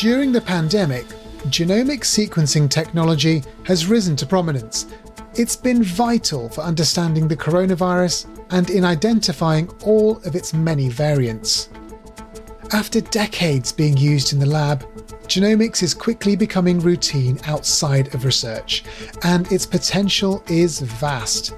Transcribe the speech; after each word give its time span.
During 0.00 0.30
the 0.30 0.40
pandemic, 0.40 1.06
genomic 1.48 2.02
sequencing 2.02 2.70
technology 2.70 3.42
has 3.64 3.88
risen 3.88 4.14
to 4.14 4.26
prominence. 4.26 4.86
It's 5.34 5.56
been 5.56 5.82
vital 5.82 6.48
for 6.50 6.60
understanding 6.60 7.26
the 7.26 7.36
coronavirus 7.36 8.28
and 8.52 8.70
in 8.70 8.84
identifying 8.84 9.68
all 9.82 10.18
of 10.18 10.36
its 10.36 10.54
many 10.54 10.88
variants. 10.88 11.68
After 12.70 13.00
decades 13.00 13.72
being 13.72 13.96
used 13.96 14.32
in 14.32 14.38
the 14.38 14.46
lab, 14.46 14.84
genomics 15.26 15.82
is 15.82 15.94
quickly 15.94 16.36
becoming 16.36 16.78
routine 16.78 17.40
outside 17.46 18.14
of 18.14 18.24
research, 18.24 18.84
and 19.24 19.50
its 19.50 19.66
potential 19.66 20.44
is 20.46 20.78
vast. 20.78 21.56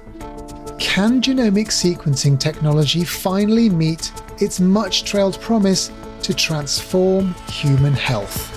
Can 0.79 1.21
genomic 1.21 1.67
sequencing 1.67 2.39
technology 2.39 3.03
finally 3.03 3.69
meet 3.69 4.11
its 4.39 4.59
much 4.59 5.03
trailed 5.03 5.39
promise 5.39 5.91
to 6.21 6.33
transform 6.33 7.33
human 7.49 7.93
health? 7.93 8.49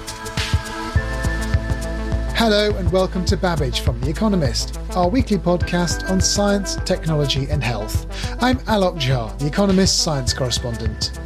Hello, 2.37 2.75
and 2.77 2.93
welcome 2.93 3.25
to 3.25 3.37
Babbage 3.37 3.81
from 3.81 3.99
The 4.01 4.11
Economist, 4.11 4.79
our 4.97 5.09
weekly 5.09 5.39
podcast 5.39 6.11
on 6.11 6.21
science, 6.21 6.77
technology, 6.85 7.49
and 7.49 7.65
health. 7.65 8.07
I'm 8.43 8.59
Alok 8.61 9.01
Jha, 9.01 9.39
The 9.39 9.47
Economist 9.47 10.03
science 10.03 10.35
correspondent. 10.35 11.19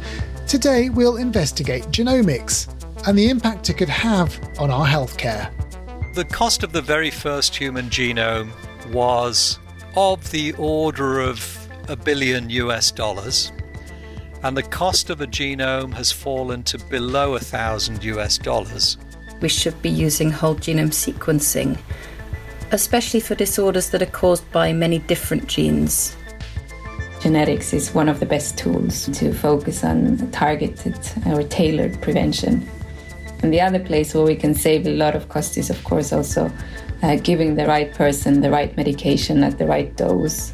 Today, 0.47 0.89
we'll 0.89 1.17
investigate 1.17 1.83
genomics 1.85 2.73
and 3.07 3.17
the 3.17 3.29
impact 3.29 3.69
it 3.69 3.73
could 3.73 3.89
have 3.89 4.39
on 4.59 4.71
our 4.71 4.85
healthcare. 4.85 5.51
The 6.15 6.25
cost 6.25 6.63
of 6.63 6.71
the 6.71 6.81
very 6.81 7.11
first 7.11 7.55
human 7.55 7.89
genome 7.89 8.51
was 8.93 9.59
of 9.97 10.31
the 10.31 10.53
order 10.53 11.19
of 11.19 11.67
a 11.89 11.95
billion 11.95 12.49
US 12.49 12.91
dollars, 12.91 13.51
and 14.43 14.55
the 14.55 14.63
cost 14.63 15.09
of 15.09 15.21
a 15.21 15.27
genome 15.27 15.93
has 15.93 16.11
fallen 16.11 16.63
to 16.63 16.77
below 16.77 17.35
a 17.35 17.39
thousand 17.39 18.03
US 18.03 18.37
dollars 18.37 18.97
we 19.41 19.49
should 19.49 19.79
be 19.81 19.89
using 19.89 20.31
whole 20.31 20.55
genome 20.55 20.91
sequencing, 20.91 21.77
especially 22.71 23.19
for 23.19 23.35
disorders 23.35 23.89
that 23.91 24.01
are 24.01 24.07
caused 24.07 24.49
by 24.51 24.73
many 24.73 24.99
different 24.99 25.47
genes. 25.47 26.15
Genetics 27.21 27.73
is 27.73 27.93
one 27.93 28.07
of 28.07 28.19
the 28.19 28.25
best 28.25 28.57
tools 28.57 29.05
to 29.17 29.33
focus 29.33 29.83
on 29.83 30.31
targeted 30.31 30.97
or 31.25 31.43
tailored 31.43 32.01
prevention. 32.01 32.67
And 33.41 33.53
the 33.53 33.61
other 33.61 33.79
place 33.79 34.13
where 34.13 34.25
we 34.25 34.35
can 34.35 34.53
save 34.53 34.85
a 34.85 34.95
lot 34.95 35.15
of 35.15 35.29
cost 35.29 35.57
is, 35.57 35.69
of 35.69 35.81
course, 35.83 36.11
also 36.11 36.51
uh, 37.03 37.15
giving 37.17 37.55
the 37.55 37.65
right 37.65 37.93
person 37.93 38.41
the 38.41 38.51
right 38.51 38.75
medication 38.75 39.43
at 39.43 39.57
the 39.57 39.65
right 39.65 39.95
dose. 39.95 40.53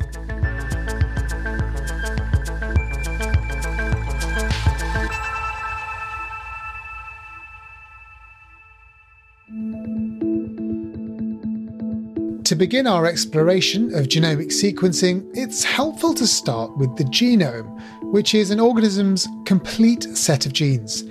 To 12.45 12.55
begin 12.55 12.85
our 12.85 13.07
exploration 13.07 13.95
of 13.95 14.05
genomic 14.05 14.49
sequencing, 14.49 15.27
it's 15.33 15.63
helpful 15.63 16.13
to 16.13 16.27
start 16.27 16.77
with 16.77 16.95
the 16.95 17.05
genome, 17.05 17.81
which 18.11 18.35
is 18.35 18.51
an 18.51 18.59
organism's 18.59 19.27
complete 19.45 20.03
set 20.15 20.45
of 20.45 20.53
genes. 20.53 21.05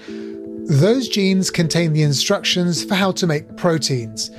Those 0.68 1.08
genes 1.08 1.50
contain 1.50 1.92
the 1.92 2.04
instructions 2.04 2.84
for 2.84 2.94
how 2.94 3.10
to 3.10 3.26
make 3.26 3.56
proteins. 3.56 4.30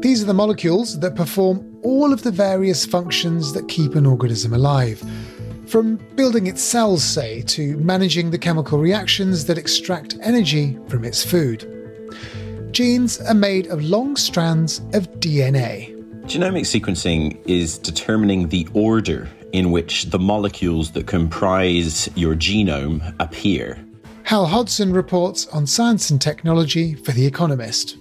These 0.00 0.22
are 0.22 0.26
the 0.26 0.34
molecules 0.34 1.00
that 1.00 1.16
perform 1.16 1.80
all 1.82 2.12
of 2.12 2.22
the 2.22 2.30
various 2.30 2.84
functions 2.84 3.54
that 3.54 3.68
keep 3.68 3.94
an 3.94 4.04
organism 4.04 4.52
alive. 4.52 5.02
From 5.68 5.96
building 6.16 6.48
its 6.48 6.60
cells, 6.60 7.02
say, 7.02 7.40
to 7.46 7.78
managing 7.78 8.30
the 8.30 8.36
chemical 8.36 8.78
reactions 8.78 9.46
that 9.46 9.56
extract 9.56 10.18
energy 10.20 10.78
from 10.88 11.06
its 11.06 11.24
food. 11.24 11.66
Genes 12.72 13.22
are 13.22 13.32
made 13.32 13.68
of 13.68 13.82
long 13.82 14.16
strands 14.16 14.80
of 14.92 15.10
DNA. 15.18 15.91
Genomic 16.32 16.62
sequencing 16.62 17.38
is 17.46 17.76
determining 17.76 18.48
the 18.48 18.66
order 18.72 19.28
in 19.52 19.70
which 19.70 20.06
the 20.06 20.18
molecules 20.18 20.90
that 20.92 21.06
comprise 21.06 22.08
your 22.16 22.34
genome 22.34 23.14
appear. 23.20 23.84
Hal 24.22 24.46
Hodson 24.46 24.94
reports 24.94 25.46
on 25.48 25.66
science 25.66 26.08
and 26.08 26.18
technology 26.18 26.94
for 26.94 27.12
The 27.12 27.26
Economist. 27.26 27.98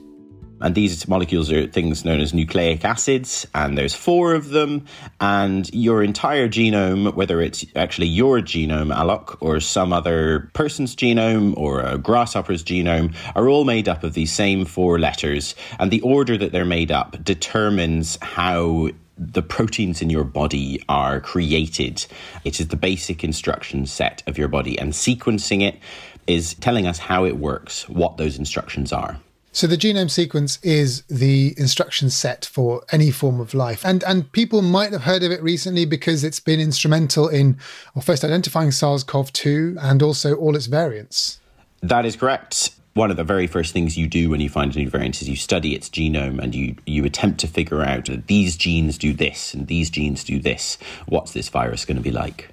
And 0.62 0.76
these 0.76 1.08
molecules 1.08 1.52
are 1.52 1.68
things 1.68 2.06
known 2.06 2.20
as 2.20 2.34
nucleic 2.34 2.86
acids, 2.86 3.48
and 3.56 3.78
there's 3.78 3.96
four 3.96 4.34
of 4.34 4.50
them. 4.50 4.86
And 5.20 5.72
your 5.74 6.04
entire 6.04 6.48
genome, 6.48 7.14
whether 7.16 7.42
it's 7.42 7.66
actually 7.76 8.08
your 8.08 8.40
genome, 8.40 8.96
Alok, 8.96 9.38
or 9.40 9.60
some 9.60 9.92
other 9.92 10.50
person's 10.54 10.96
genome 10.96 11.58
or 11.58 11.82
a 11.82 11.98
grasshopper's 11.98 12.64
genome, 12.64 13.16
are 13.36 13.50
all 13.50 13.66
made 13.66 13.90
up 13.90 14.04
of 14.04 14.14
these 14.14 14.32
same 14.32 14.66
four 14.66 15.00
letters. 15.00 15.56
And 15.80 15.92
the 15.92 16.02
order 16.02 16.38
that 16.38 16.52
they're 16.52 16.66
made 16.66 16.92
up 16.92 17.24
determines 17.24 18.18
how 18.22 18.90
the 19.18 19.42
proteins 19.44 20.02
in 20.02 20.10
your 20.10 20.24
body 20.24 20.82
are 20.90 21.20
created. 21.20 22.06
It 22.44 22.60
is 22.60 22.70
the 22.70 22.76
basic 22.76 23.24
instruction 23.24 23.86
set 23.86 24.24
of 24.28 24.38
your 24.38 24.48
body, 24.48 24.80
and 24.80 24.94
sequencing 24.94 25.62
it 25.62 25.80
is 26.28 26.54
telling 26.56 26.88
us 26.88 26.98
how 26.98 27.26
it 27.26 27.38
works, 27.38 27.88
what 27.90 28.18
those 28.18 28.38
instructions 28.38 28.92
are. 28.92 29.20
So 29.54 29.68
the 29.68 29.78
genome 29.78 30.10
sequence 30.10 30.60
is 30.64 31.04
the 31.04 31.54
instruction 31.58 32.10
set 32.10 32.46
for 32.46 32.84
any 32.92 33.12
form 33.12 33.42
of 33.42 33.54
life. 33.54 33.86
And 33.86 34.02
and 34.06 34.32
people 34.32 34.62
might 34.62 34.94
have 34.94 35.04
heard 35.04 35.24
of 35.24 35.32
it 35.32 35.44
recently 35.44 35.86
because 35.86 36.24
it's 36.24 36.40
been 36.40 36.62
instrumental 36.62 37.28
in 37.28 37.58
well, 37.94 38.02
first 38.02 38.24
identifying 38.24 38.72
SARS-CoV-2 38.72 39.78
and 39.82 40.02
also 40.02 40.36
all 40.36 40.56
its 40.56 40.68
variants. 40.68 41.42
That 41.82 42.06
is 42.06 42.16
correct. 42.16 42.72
One 42.94 43.12
of 43.12 43.18
the 43.18 43.24
very 43.24 43.48
first 43.48 43.74
things 43.74 43.98
you 43.98 44.08
do 44.08 44.30
when 44.30 44.42
you 44.42 44.50
find 44.50 44.74
a 44.76 44.80
new 44.80 44.90
variant 44.90 45.22
is 45.22 45.30
you 45.30 45.36
study 45.36 45.76
its 45.76 45.90
genome 45.90 46.40
and 46.40 46.54
you, 46.54 46.76
you 46.86 47.06
attempt 47.06 47.40
to 47.40 47.48
figure 47.48 47.82
out 47.82 48.06
that 48.06 48.28
these 48.28 48.58
genes 48.58 48.98
do 48.98 49.14
this 49.14 49.54
and 49.54 49.68
these 49.68 49.90
genes 49.90 50.24
do 50.26 50.40
this. 50.40 50.78
What's 51.08 51.32
this 51.32 51.48
virus 51.50 51.86
going 51.86 51.98
to 51.98 52.04
be 52.04 52.12
like? 52.12 52.50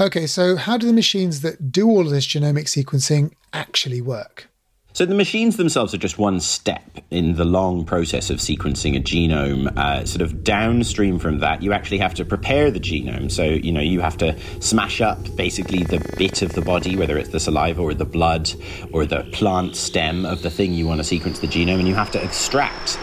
Okay, 0.00 0.26
so 0.26 0.56
how 0.56 0.78
do 0.78 0.86
the 0.86 0.94
machines 0.94 1.42
that 1.42 1.70
do 1.70 1.88
all 1.88 2.00
of 2.00 2.10
this 2.10 2.26
genomic 2.26 2.64
sequencing 2.64 3.32
actually 3.52 4.00
work? 4.00 4.48
So 4.94 5.06
the 5.06 5.14
machines 5.14 5.56
themselves 5.56 5.94
are 5.94 5.98
just 5.98 6.18
one 6.18 6.38
step 6.38 6.82
in 7.10 7.36
the 7.36 7.46
long 7.46 7.86
process 7.86 8.28
of 8.28 8.38
sequencing 8.38 8.94
a 8.94 9.00
genome. 9.00 9.74
Uh, 9.74 10.04
sort 10.04 10.20
of 10.20 10.44
downstream 10.44 11.18
from 11.18 11.38
that, 11.38 11.62
you 11.62 11.72
actually 11.72 11.96
have 11.98 12.12
to 12.14 12.26
prepare 12.26 12.70
the 12.70 12.78
genome. 12.78 13.30
So 13.30 13.44
you 13.44 13.72
know 13.72 13.80
you 13.80 14.00
have 14.00 14.18
to 14.18 14.38
smash 14.60 15.00
up 15.00 15.34
basically 15.34 15.82
the 15.82 15.98
bit 16.18 16.42
of 16.42 16.52
the 16.52 16.60
body, 16.60 16.94
whether 16.94 17.16
it's 17.16 17.30
the 17.30 17.40
saliva 17.40 17.80
or 17.80 17.94
the 17.94 18.04
blood 18.04 18.52
or 18.92 19.06
the 19.06 19.22
plant 19.32 19.76
stem 19.76 20.26
of 20.26 20.42
the 20.42 20.50
thing 20.50 20.74
you 20.74 20.86
want 20.86 20.98
to 20.98 21.04
sequence 21.04 21.38
the 21.38 21.46
genome, 21.46 21.78
and 21.78 21.88
you 21.88 21.94
have 21.94 22.10
to 22.10 22.22
extract 22.22 22.98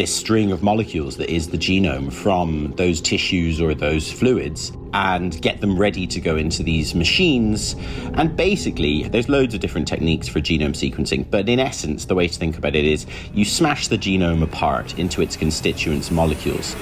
this 0.00 0.16
string 0.16 0.50
of 0.50 0.62
molecules 0.62 1.18
that 1.18 1.28
is 1.28 1.50
the 1.50 1.58
genome 1.58 2.10
from 2.10 2.72
those 2.78 3.02
tissues 3.02 3.60
or 3.60 3.74
those 3.74 4.10
fluids 4.10 4.72
and 4.94 5.42
get 5.42 5.60
them 5.60 5.78
ready 5.78 6.06
to 6.06 6.18
go 6.22 6.36
into 6.36 6.62
these 6.62 6.94
machines. 6.94 7.76
And 8.14 8.34
basically, 8.34 9.02
there's 9.02 9.28
loads 9.28 9.52
of 9.52 9.60
different 9.60 9.86
techniques 9.86 10.26
for 10.26 10.40
genome 10.40 10.72
sequencing, 10.72 11.30
but 11.30 11.50
in 11.50 11.60
essence, 11.60 12.06
the 12.06 12.14
way 12.14 12.28
to 12.28 12.34
think 12.34 12.56
about 12.56 12.74
it 12.74 12.86
is 12.86 13.04
you 13.34 13.44
smash 13.44 13.88
the 13.88 13.98
genome 13.98 14.42
apart 14.42 14.98
into 14.98 15.20
its 15.20 15.36
constituents 15.36 16.10
molecules. 16.10 16.74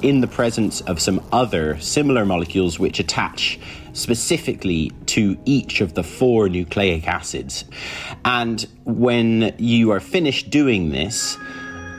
In 0.00 0.22
the 0.22 0.26
presence 0.26 0.80
of 0.82 1.02
some 1.02 1.20
other 1.32 1.78
similar 1.80 2.24
molecules 2.24 2.78
which 2.78 2.98
attach 2.98 3.58
specifically 3.96 4.92
to 5.06 5.36
each 5.44 5.80
of 5.80 5.94
the 5.94 6.02
four 6.02 6.48
nucleic 6.48 7.08
acids. 7.08 7.64
And 8.24 8.66
when 8.84 9.54
you 9.58 9.90
are 9.90 10.00
finished 10.00 10.50
doing 10.50 10.90
this, 10.90 11.36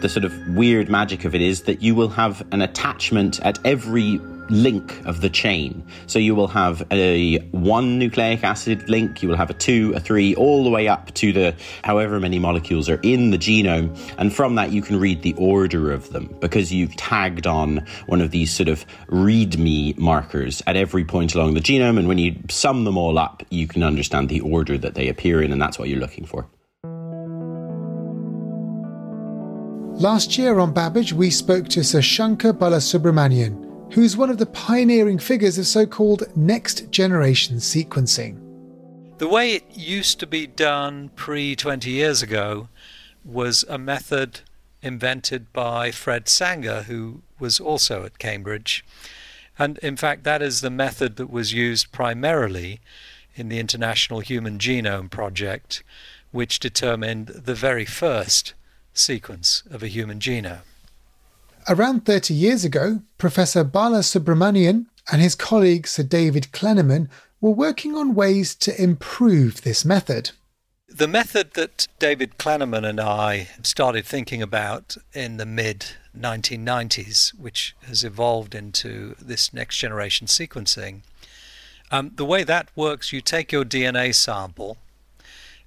the 0.01 0.09
sort 0.09 0.25
of 0.25 0.33
weird 0.49 0.89
magic 0.89 1.25
of 1.25 1.33
it 1.33 1.41
is 1.41 1.63
that 1.63 1.81
you 1.81 1.95
will 1.95 2.09
have 2.09 2.45
an 2.51 2.61
attachment 2.61 3.39
at 3.41 3.57
every 3.65 4.19
link 4.49 5.05
of 5.05 5.21
the 5.21 5.29
chain. 5.29 5.85
So 6.05 6.19
you 6.19 6.35
will 6.35 6.47
have 6.47 6.85
a 6.91 7.39
one 7.51 7.99
nucleic 7.99 8.44
acid 8.44 8.89
link, 8.89 9.21
you 9.21 9.29
will 9.29 9.38
have 9.38 9.49
a 9.49 9.53
two, 9.53 9.94
a 9.95 9.99
three, 9.99 10.35
all 10.35 10.63
the 10.63 10.69
way 10.69 10.88
up 10.88 11.13
to 11.15 11.33
the 11.33 11.55
however 11.83 12.19
many 12.19 12.39
molecules 12.39 12.89
are 12.89 12.99
in 13.03 13.31
the 13.31 13.38
genome. 13.38 13.97
And 14.17 14.33
from 14.33 14.55
that, 14.55 14.71
you 14.71 14.81
can 14.81 14.99
read 14.99 15.21
the 15.21 15.33
order 15.33 15.91
of 15.91 16.11
them 16.11 16.35
because 16.39 16.71
you've 16.73 16.95
tagged 16.95 17.47
on 17.47 17.85
one 18.07 18.21
of 18.21 18.31
these 18.31 18.53
sort 18.53 18.69
of 18.69 18.85
README 19.07 19.97
markers 19.97 20.61
at 20.67 20.75
every 20.75 21.05
point 21.05 21.35
along 21.35 21.53
the 21.53 21.61
genome. 21.61 21.97
And 21.97 22.07
when 22.07 22.17
you 22.17 22.35
sum 22.49 22.83
them 22.83 22.97
all 22.97 23.17
up, 23.17 23.44
you 23.49 23.67
can 23.67 23.83
understand 23.83 24.29
the 24.29 24.41
order 24.41 24.77
that 24.77 24.95
they 24.95 25.07
appear 25.07 25.41
in, 25.41 25.51
and 25.51 25.61
that's 25.61 25.79
what 25.79 25.89
you're 25.89 25.99
looking 25.99 26.25
for. 26.25 26.47
Last 29.99 30.38
year 30.38 30.59
on 30.59 30.73
Babbage, 30.73 31.11
we 31.11 31.31
spoke 31.31 31.69
to 31.69 31.83
Sir 31.83 32.03
Shankar 32.03 32.53
Balasubramanian, 32.53 33.67
who 33.92 34.01
is 34.01 34.18
one 34.18 34.30
of 34.30 34.38
the 34.38 34.45
pioneering 34.45 35.19
figures 35.19 35.57
of 35.57 35.66
so 35.66 35.86
called 35.86 36.24
next 36.36 36.92
generation 36.92 37.57
sequencing. 37.57 38.39
The 39.18 39.28
way 39.28 39.54
it 39.54 39.66
used 39.75 40.19
to 40.19 40.28
be 40.28 40.45
done 40.45 41.10
pre 41.16 41.56
20 41.56 41.89
years 41.89 42.22
ago 42.22 42.69
was 43.25 43.66
a 43.68 43.78
method 43.78 44.42
invented 44.81 45.51
by 45.54 45.92
Fred 45.92 46.28
Sanger, 46.28 46.84
who 46.84 47.22
was 47.39 47.60
also 47.60 48.04
at 48.04 48.19
Cambridge. 48.19 48.86
And 49.57 49.78
in 49.80 49.98
fact, 49.98 50.24
that 50.24 50.42
is 50.42 50.62
the 50.62 50.69
method 50.69 51.16
that 51.16 51.31
was 51.31 51.54
used 51.54 51.92
primarily 51.92 52.80
in 53.36 53.50
the 53.50 53.60
International 53.60 54.19
Human 54.19 54.60
Genome 54.60 55.10
Project, 55.10 55.83
which 56.31 56.60
determined 56.60 57.28
the 57.28 57.56
very 57.56 57.86
first 57.86 58.54
sequence 58.94 59.63
of 59.69 59.81
a 59.81 59.88
human 59.88 60.19
genome. 60.19 60.62
Around 61.69 62.06
30 62.06 62.34
years 62.34 62.64
ago, 62.64 63.02
Professor 63.18 63.66
Balasubramanian 63.66 64.86
and 65.12 65.22
his 65.22 65.36
colleague 65.36 65.86
Sir 65.86 66.04
David 66.04 66.48
Klenerman 66.54 67.10
were 67.42 67.52
working 67.52 67.94
on 67.94 68.16
ways 68.16 68.56
to 68.56 68.81
improve 68.81 69.64
this 69.64 69.84
method. 69.84 70.31
The 70.88 71.10
method 71.10 71.56
that 71.56 71.86
David 72.00 72.38
Klenerman 72.38 72.88
and 72.88 73.02
I 73.02 73.50
started 73.64 74.06
thinking 74.06 74.42
about 74.42 74.96
in 75.14 75.36
the 75.36 75.46
mid 75.46 75.88
1990s, 76.18 77.38
which 77.38 77.75
has 77.81 78.06
evolved 78.06 78.56
into 78.56 79.16
this 79.19 79.54
next 79.54 79.75
generation 79.78 80.25
sequencing, 80.25 81.02
um, 81.92 82.12
the 82.16 82.25
way 82.25 82.46
that 82.46 82.69
works, 82.78 83.12
you 83.12 83.19
take 83.19 83.52
your 83.52 83.66
DNA 83.66 84.16
sample 84.16 84.78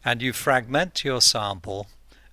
and 0.02 0.23
you 0.23 0.32
fragment 0.32 1.05
your 1.05 1.20
sample 1.20 1.88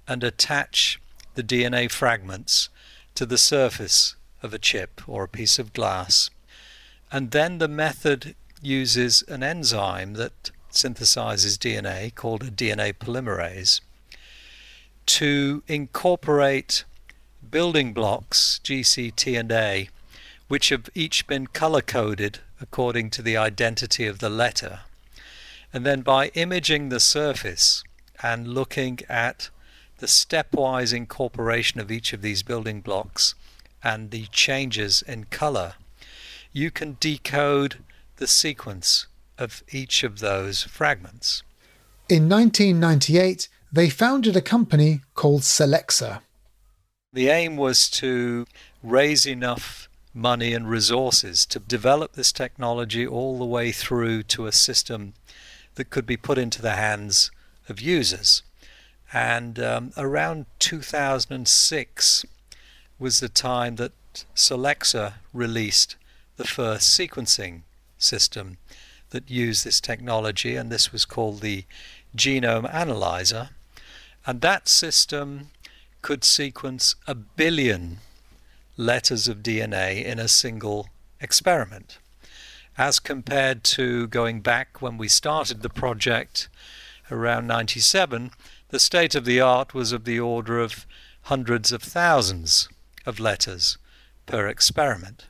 and 0.07 0.23
attach 0.23 1.01
the 1.35 1.43
DNA 1.43 1.91
fragments 1.91 2.69
to 3.17 3.25
the 3.25 3.37
surface 3.37 4.15
of 4.43 4.53
a 4.53 4.59
chip 4.59 5.01
or 5.07 5.23
a 5.23 5.27
piece 5.27 5.57
of 5.57 5.73
glass. 5.73 6.29
And 7.11 7.31
then 7.31 7.57
the 7.57 7.67
method 7.67 8.35
uses 8.61 9.23
an 9.27 9.41
enzyme 9.41 10.13
that 10.13 10.51
synthesizes 10.71 11.57
DNA 11.57 12.13
called 12.13 12.43
a 12.43 12.51
DNA 12.51 12.93
polymerase 12.93 13.81
to 15.07 15.63
incorporate 15.67 16.83
building 17.49 17.91
blocks, 17.91 18.59
G, 18.61 18.83
C, 18.83 19.09
T, 19.09 19.35
and 19.35 19.51
A, 19.51 19.89
which 20.47 20.69
have 20.69 20.87
each 20.93 21.25
been 21.25 21.47
color 21.47 21.81
coded 21.81 22.41
according 22.61 23.09
to 23.09 23.23
the 23.23 23.35
identity 23.35 24.05
of 24.05 24.19
the 24.19 24.29
letter. 24.29 24.81
And 25.73 25.83
then 25.83 26.01
by 26.01 26.27
imaging 26.35 26.89
the 26.89 26.99
surface 26.99 27.83
and 28.21 28.47
looking 28.47 28.99
at 29.09 29.49
the 29.97 30.07
stepwise 30.07 30.93
incorporation 30.93 31.79
of 31.79 31.91
each 31.91 32.13
of 32.13 32.21
these 32.21 32.43
building 32.43 32.81
blocks 32.81 33.35
and 33.83 34.11
the 34.11 34.25
changes 34.27 35.01
in 35.01 35.25
color, 35.25 35.73
you 36.51 36.71
can 36.71 36.97
decode 36.99 37.77
the 38.17 38.27
sequence 38.27 39.07
of 39.37 39.63
each 39.71 40.03
of 40.03 40.19
those 40.19 40.63
fragments. 40.63 41.43
In 42.09 42.29
1998, 42.29 43.47
they 43.71 43.89
founded 43.89 44.35
a 44.35 44.41
company 44.41 45.01
called 45.13 45.41
Solexa. 45.41 46.21
The 47.13 47.29
aim 47.29 47.57
was 47.57 47.89
to 47.91 48.45
raise 48.81 49.25
enough 49.25 49.89
money 50.13 50.53
and 50.53 50.69
resources 50.69 51.45
to 51.45 51.59
develop 51.59 52.13
this 52.13 52.31
technology 52.31 53.05
all 53.05 53.37
the 53.37 53.45
way 53.45 53.71
through 53.71 54.23
to 54.23 54.47
a 54.47 54.51
system 54.51 55.13
that 55.75 55.89
could 55.89 56.05
be 56.05 56.17
put 56.17 56.37
into 56.37 56.61
the 56.61 56.71
hands 56.71 57.29
of 57.69 57.79
users. 57.79 58.41
And 59.13 59.59
um, 59.59 59.91
around 59.95 60.47
2006 60.59 62.25
was 62.99 63.19
the 63.19 63.29
time 63.29 63.75
that 63.77 63.93
Solexa 64.35 65.13
released 65.33 65.95
the 66.35 66.45
first 66.45 66.97
sequencing 66.97 67.61
system 67.97 68.57
that 69.11 69.29
used 69.29 69.63
this 69.63 69.79
technology, 69.79 70.55
and 70.55 70.71
this 70.71 70.91
was 70.91 71.05
called 71.05 71.41
the 71.41 71.63
Genome 72.15 72.71
Analyzer. 72.73 73.49
And 74.25 74.41
that 74.41 74.67
system 74.67 75.49
could 76.01 76.23
sequence 76.23 76.95
a 77.07 77.15
billion 77.15 77.99
letters 78.75 79.27
of 79.27 79.37
DNA 79.37 80.03
in 80.03 80.19
a 80.19 80.27
single 80.27 80.89
experiment, 81.21 81.97
as 82.77 82.99
compared 82.99 83.63
to 83.63 84.07
going 84.07 84.41
back 84.41 84.81
when 84.81 84.97
we 84.97 85.07
started 85.07 85.61
the 85.61 85.69
project 85.69 86.49
around 87.09 87.47
97 87.47 88.31
the 88.69 88.79
state 88.79 89.15
of 89.15 89.25
the 89.25 89.39
art 89.39 89.73
was 89.73 89.91
of 89.91 90.03
the 90.03 90.19
order 90.19 90.59
of 90.59 90.85
hundreds 91.23 91.71
of 91.71 91.81
thousands 91.81 92.69
of 93.05 93.19
letters 93.19 93.77
per 94.25 94.47
experiment. 94.47 95.25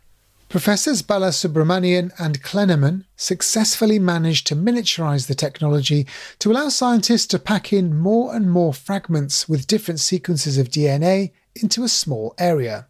Professors 0.50 1.02
Balasubramanian 1.02 2.14
and 2.18 2.42
Klenerman 2.42 3.04
successfully 3.18 4.00
managed 4.00 4.48
to 4.48 4.56
miniaturize 4.56 5.28
the 5.28 5.36
technology 5.36 6.08
to 6.40 6.52
allow 6.52 6.70
scientists 6.70 7.28
to 7.28 7.40
pack 7.40 7.74
in 7.74 7.98
more 7.98 8.34
and 8.34 8.50
more 8.50 8.74
fragments 8.74 9.50
with 9.50 9.68
different 9.68 10.00
sequences 10.00 10.58
of 10.58 10.70
DNA 10.70 11.32
into 11.54 11.84
a 11.84 11.90
small 11.90 12.34
area. 12.38 12.88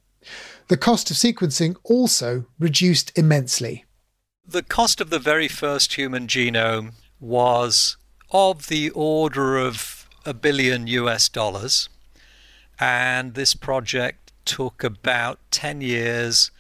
The 0.68 0.78
cost 0.78 1.10
of 1.10 1.18
sequencing 1.18 1.78
also 1.84 2.46
reduced 2.60 3.18
immensely. 3.18 3.86
The 4.46 4.64
cost 4.64 5.02
of 5.02 5.10
the 5.10 5.20
very 5.20 5.48
first 5.48 5.96
human 5.96 6.28
genome 6.28 6.92
was 7.20 7.98
of 8.30 8.68
the 8.68 8.92
order 8.92 9.58
of 9.58 9.97
a 10.28 10.34
billion 10.34 10.88
US 10.88 11.30
dollars, 11.30 11.88
and 12.82 13.34
this 13.34 13.54
project 13.54 14.34
took 14.44 14.84
about 14.84 15.40
10 15.52 15.80
years. 15.80 16.52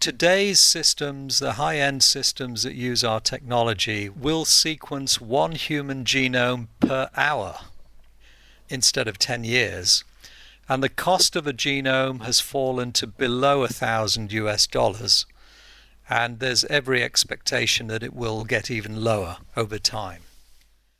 Today's 0.00 0.58
systems, 0.58 1.38
the 1.38 1.52
high 1.52 1.76
end 1.76 2.02
systems 2.02 2.62
that 2.62 2.74
use 2.74 3.04
our 3.04 3.20
technology, 3.20 4.08
will 4.08 4.46
sequence 4.46 5.20
one 5.20 5.52
human 5.52 6.04
genome 6.04 6.68
per 6.80 7.10
hour 7.14 7.58
instead 8.70 9.06
of 9.06 9.18
10 9.18 9.44
years. 9.44 10.02
And 10.66 10.82
the 10.82 10.88
cost 10.88 11.36
of 11.36 11.46
a 11.46 11.52
genome 11.52 12.22
has 12.22 12.40
fallen 12.40 12.90
to 12.92 13.06
below 13.06 13.64
a 13.64 13.68
thousand 13.68 14.32
US 14.32 14.66
dollars. 14.66 15.26
And 16.08 16.38
there's 16.38 16.64
every 16.64 17.02
expectation 17.02 17.88
that 17.88 18.02
it 18.02 18.14
will 18.14 18.44
get 18.44 18.70
even 18.70 19.04
lower 19.04 19.36
over 19.58 19.78
time. 19.78 20.22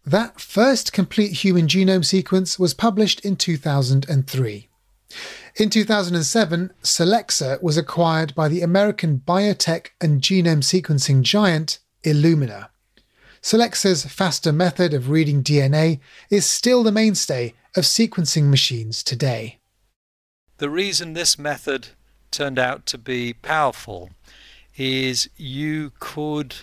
That 0.05 0.41
first 0.41 0.93
complete 0.93 1.33
human 1.45 1.67
genome 1.67 2.05
sequence 2.05 2.59
was 2.59 2.75
published 2.75 3.21
in 3.21 3.37
2003. 3.37 4.69
In 5.57 5.69
2007, 5.69 6.73
Solexa 6.83 7.63
was 7.63 7.77
acquired 7.77 8.35
by 8.35 8.49
the 8.49 8.63
American 8.63 9.23
biotech 9.27 9.89
and 10.01 10.23
genome 10.23 10.63
sequencing 10.63 11.23
giant 11.23 11.81
Illumina. 12.03 12.69
Solexa's 13.43 14.07
faster 14.07 14.53
method 14.53 14.95
of 14.95 15.11
reading 15.11 15.43
DNA 15.43 16.01
is 16.31 16.47
still 16.47 16.83
the 16.83 16.93
mainstay 16.93 17.55
of 17.77 17.85
sequencing 17.85 18.45
machines 18.45 19.03
today. 19.03 19.59
The 20.59 20.71
reason 20.71 21.13
this 21.13 21.39
method 21.39 21.89
turned 22.31 22.59
out 22.59 22.87
to 22.87 22.99
be 22.99 23.33
powerful 23.33 24.11
is 24.77 25.29
you 25.37 25.93
could 25.99 26.55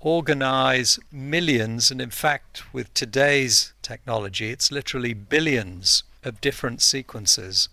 organize 0.00 0.98
millions, 1.12 1.90
and 1.90 2.00
in 2.00 2.10
fact, 2.10 2.62
with 2.72 2.92
today's 2.94 3.72
technology, 3.82 4.50
it's 4.50 4.72
literally 4.72 5.14
billions 5.14 6.02
of 6.24 6.40
different 6.40 6.82
sequences 6.82 7.68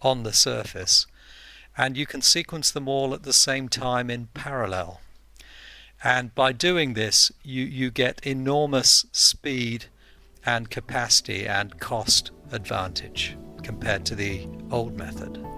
on 0.00 0.22
the 0.22 0.32
surface. 0.32 1.06
And 1.76 1.96
you 1.96 2.06
can 2.06 2.22
sequence 2.22 2.70
them 2.70 2.88
all 2.88 3.12
at 3.12 3.22
the 3.22 3.32
same 3.32 3.68
time 3.68 4.10
in 4.10 4.28
parallel. 4.32 5.00
And 6.02 6.34
by 6.34 6.52
doing 6.52 6.94
this, 6.94 7.30
you, 7.42 7.64
you 7.64 7.90
get 7.90 8.26
enormous 8.26 9.06
speed 9.12 9.86
and 10.44 10.70
capacity 10.70 11.46
and 11.46 11.78
cost 11.80 12.30
advantage 12.52 13.36
compared 13.62 14.06
to 14.06 14.14
the 14.14 14.46
old 14.70 14.96
method. 14.96 15.55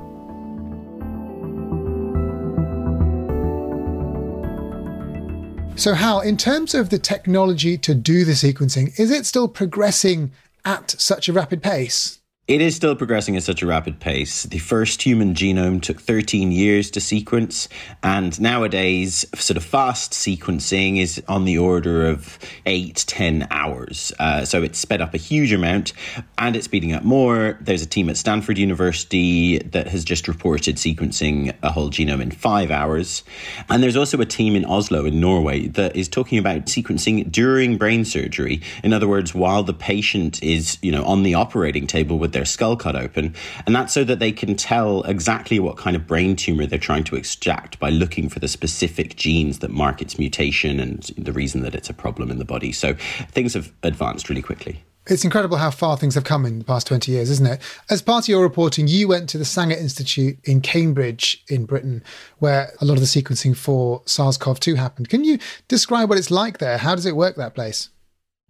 So, 5.79 5.95
Hal, 5.95 6.23
in 6.23 6.37
terms 6.37 6.75
of 6.75 6.91
the 6.91 6.99
technology 6.99 7.79
to 7.79 7.95
do 7.95 8.25
the 8.25 8.33
sequencing, 8.33 8.99
is 8.99 9.13
it 9.13 9.27
still 9.27 9.47
progressing 9.47 10.33
at 10.65 10.91
such 10.99 11.29
a 11.29 11.33
rapid 11.33 11.63
pace? 11.63 12.18
It 12.49 12.63
is 12.63 12.75
still 12.75 12.97
progressing 12.97 13.37
at 13.37 13.43
such 13.43 13.61
a 13.61 13.67
rapid 13.67 14.01
pace. 14.01 14.45
The 14.45 14.57
first 14.57 15.03
human 15.03 15.35
genome 15.35 15.83
took 15.83 16.01
13 16.01 16.51
years 16.51 16.91
to 16.93 16.99
sequence, 16.99 17.69
and 18.03 18.41
nowadays, 18.41 19.27
sort 19.35 19.59
of 19.59 19.65
fast 19.65 20.13
sequencing 20.13 20.97
is 20.97 21.23
on 21.29 21.45
the 21.45 21.59
order 21.59 22.09
of 22.09 22.39
8, 22.65 23.05
10 23.07 23.49
hours. 23.51 24.15
Uh, 24.19 24.47
so 24.47 24.63
it's 24.63 24.79
sped 24.79 25.03
up 25.03 25.13
a 25.13 25.19
huge 25.19 25.53
amount, 25.53 25.93
and 26.39 26.57
it's 26.57 26.65
speeding 26.65 26.95
up 26.95 27.05
more. 27.05 27.59
There's 27.61 27.83
a 27.83 27.87
team 27.87 28.09
at 28.09 28.17
Stanford 28.17 28.57
University 28.57 29.59
that 29.59 29.89
has 29.89 30.03
just 30.03 30.27
reported 30.27 30.77
sequencing 30.77 31.55
a 31.63 31.71
whole 31.71 31.91
genome 31.91 32.23
in 32.23 32.31
five 32.31 32.71
hours. 32.71 33.25
And 33.69 33.83
there's 33.83 33.95
also 33.95 34.23
a 34.23 34.25
team 34.25 34.57
in 34.57 34.65
Oslo, 34.65 35.05
in 35.05 35.21
Norway, 35.21 35.67
that 35.67 35.95
is 35.95 36.09
talking 36.09 36.39
about 36.39 36.65
sequencing 36.65 37.31
during 37.31 37.77
brain 37.77 38.07
surgery. 38.07 38.63
In 38.83 38.95
other 38.95 39.07
words, 39.07 39.35
while 39.35 39.63
the 39.63 39.75
patient 39.75 40.43
is, 40.43 40.79
you 40.81 40.91
know, 40.91 41.05
on 41.05 41.25
the 41.25 41.35
operating 41.35 41.87
table 41.87 42.19
with 42.19 42.33
their 42.38 42.38
skull 42.45 42.77
cut 42.77 42.97
open. 42.97 43.35
And 43.67 43.75
that's 43.75 43.93
so 43.93 44.05
that 44.05 44.19
they 44.19 44.33
can 44.33 44.55
tell 44.55 45.03
exactly 45.03 45.59
what 45.59 45.77
kind 45.77 45.97
of 45.97 46.07
brain 46.07 46.37
tumor 46.37 46.67
they're 46.67 46.79
trying 46.79 47.05
to 47.05 47.17
extract 47.17 47.79
by 47.79 47.91
looking 47.91 48.29
for 48.29 48.39
the 48.39 48.49
specific 48.49 49.17
genes 49.17 49.61
that 49.61 49.71
mark 49.71 50.03
its 50.03 50.19
mutation 50.19 50.81
and 50.81 51.03
the 51.17 51.33
reason 51.33 51.63
that 51.63 51.75
it's 51.75 51.91
a 51.91 51.95
problem 51.95 52.31
in 52.31 52.39
the 52.39 52.45
body. 52.45 52.73
So 52.73 52.95
things 53.31 53.55
have 53.55 53.73
advanced 53.83 54.29
really 54.29 54.43
quickly. 54.43 54.83
It's 55.11 55.25
incredible 55.25 55.57
how 55.57 55.71
far 55.71 55.97
things 55.97 56.15
have 56.17 56.25
come 56.25 56.45
in 56.45 56.59
the 56.59 56.67
past 56.67 56.87
20 56.87 57.11
years, 57.11 57.31
isn't 57.31 57.47
it? 57.47 57.63
As 57.89 58.03
part 58.03 58.25
of 58.25 58.29
your 58.29 58.43
reporting, 58.43 58.89
you 58.89 59.09
went 59.09 59.31
to 59.31 59.39
the 59.39 59.45
Sanger 59.45 59.75
Institute 59.75 60.39
in 60.45 60.61
Cambridge, 60.61 61.43
in 61.49 61.65
Britain, 61.65 62.03
where 62.41 62.73
a 62.83 62.85
lot 62.85 62.95
of 62.95 63.01
the 63.01 63.07
sequencing 63.07 63.57
for 63.57 64.03
SARS 64.05 64.37
CoV 64.37 64.61
2 64.61 64.75
happened. 64.75 65.09
Can 65.09 65.25
you 65.25 65.39
describe 65.67 66.11
what 66.11 66.19
it's 66.19 66.31
like 66.31 66.59
there? 66.59 66.77
How 66.77 66.95
does 66.95 67.07
it 67.07 67.17
work, 67.17 67.37
that 67.37 67.55
place? 67.55 67.89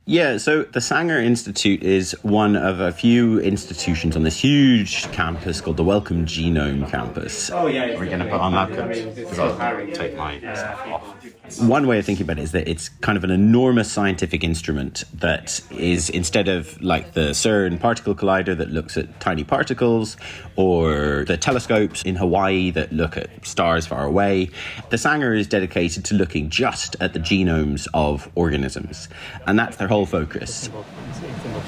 Yeah, 0.08 0.38
so 0.38 0.62
the 0.62 0.80
Sanger 0.80 1.18
Institute 1.18 1.82
is 1.82 2.16
one 2.22 2.56
of 2.56 2.80
a 2.80 2.90
few 2.90 3.40
institutions 3.40 4.16
on 4.16 4.22
this 4.22 4.40
huge 4.40 5.02
campus 5.12 5.60
called 5.60 5.76
the 5.76 5.84
Wellcome 5.84 6.24
Genome 6.24 6.88
Campus. 6.90 7.50
Oh, 7.50 7.66
yeah. 7.66 7.88
We're 7.88 8.06
going 8.06 8.20
to 8.20 8.24
put 8.24 8.40
on 8.40 8.52
that 8.52 8.70
coat. 8.70 9.38
I'll 9.38 9.86
take 9.92 10.16
my 10.16 10.38
stuff 10.38 10.86
off. 10.86 11.26
One 11.56 11.86
way 11.86 11.98
of 11.98 12.04
thinking 12.04 12.24
about 12.24 12.38
it 12.38 12.42
is 12.42 12.52
that 12.52 12.68
it's 12.68 12.88
kind 13.00 13.16
of 13.16 13.24
an 13.24 13.30
enormous 13.30 13.90
scientific 13.90 14.44
instrument 14.44 15.04
that 15.14 15.60
is, 15.70 16.10
instead 16.10 16.48
of 16.48 16.80
like 16.82 17.14
the 17.14 17.30
CERN 17.30 17.80
particle 17.80 18.14
collider 18.14 18.56
that 18.56 18.70
looks 18.70 18.96
at 18.96 19.20
tiny 19.20 19.44
particles, 19.44 20.16
or 20.56 21.24
the 21.26 21.36
telescopes 21.36 22.02
in 22.02 22.16
Hawaii 22.16 22.70
that 22.72 22.92
look 22.92 23.16
at 23.16 23.46
stars 23.46 23.86
far 23.86 24.04
away, 24.04 24.50
the 24.90 24.98
Sanger 24.98 25.32
is 25.32 25.46
dedicated 25.46 26.04
to 26.06 26.14
looking 26.14 26.50
just 26.50 26.96
at 27.00 27.12
the 27.12 27.20
genomes 27.20 27.88
of 27.94 28.30
organisms. 28.34 29.08
And 29.46 29.58
that's 29.58 29.76
their 29.76 29.88
whole 29.88 30.06
focus. 30.06 30.70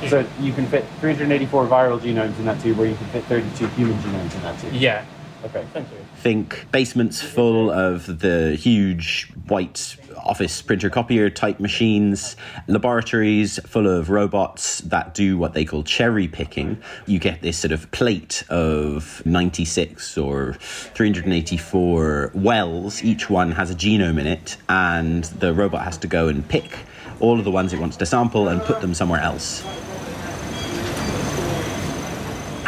So 0.09 0.27
you 0.41 0.53
can 0.53 0.67
fit 0.67 0.85
384 1.01 1.67
viral 1.67 1.99
genomes 1.99 2.39
in 2.39 2.45
that 2.45 2.61
tube, 2.61 2.79
or 2.79 2.87
you 2.87 2.95
can 2.95 3.07
fit 3.09 3.25
32 3.25 3.67
human 3.69 3.97
genomes 3.99 4.35
in 4.35 4.43
that 4.43 4.61
tube? 4.61 4.73
Yeah. 4.73 5.05
Okay, 5.45 5.67
thank 5.73 5.91
you. 5.91 5.99
Think 6.17 6.67
basements 6.71 7.23
full 7.23 7.71
of 7.71 8.21
the 8.21 8.57
huge 8.57 9.33
white 9.49 9.97
office 10.17 10.61
printer 10.61 10.91
copier 10.91 11.31
type 11.31 11.61
machines, 11.61 12.37
laboratories 12.67 13.59
full 13.67 13.89
of 13.89 14.11
robots 14.11 14.81
that 14.83 15.15
do 15.15 15.39
what 15.39 15.55
they 15.55 15.65
call 15.65 15.83
cherry 15.83 16.29
picking. 16.29 16.83
You 17.07 17.19
get 17.19 17.41
this 17.41 17.59
sort 17.59 17.73
of 17.73 17.91
plate 17.91 18.45
of 18.51 19.25
96 19.25 20.19
or 20.19 20.55
384 20.61 22.33
wells, 22.35 23.03
each 23.03 23.31
one 23.31 23.53
has 23.53 23.71
a 23.71 23.75
genome 23.75 24.21
in 24.21 24.27
it, 24.27 24.59
and 24.69 25.25
the 25.25 25.55
robot 25.55 25.85
has 25.85 25.97
to 25.99 26.07
go 26.07 26.29
and 26.29 26.47
pick 26.47 26.81
all 27.19 27.39
of 27.39 27.45
the 27.45 27.51
ones 27.51 27.73
it 27.73 27.81
wants 27.81 27.97
to 27.99 28.07
sample 28.07 28.49
and 28.49 28.61
put 28.63 28.81
them 28.81 28.93
somewhere 28.95 29.21
else. 29.21 29.65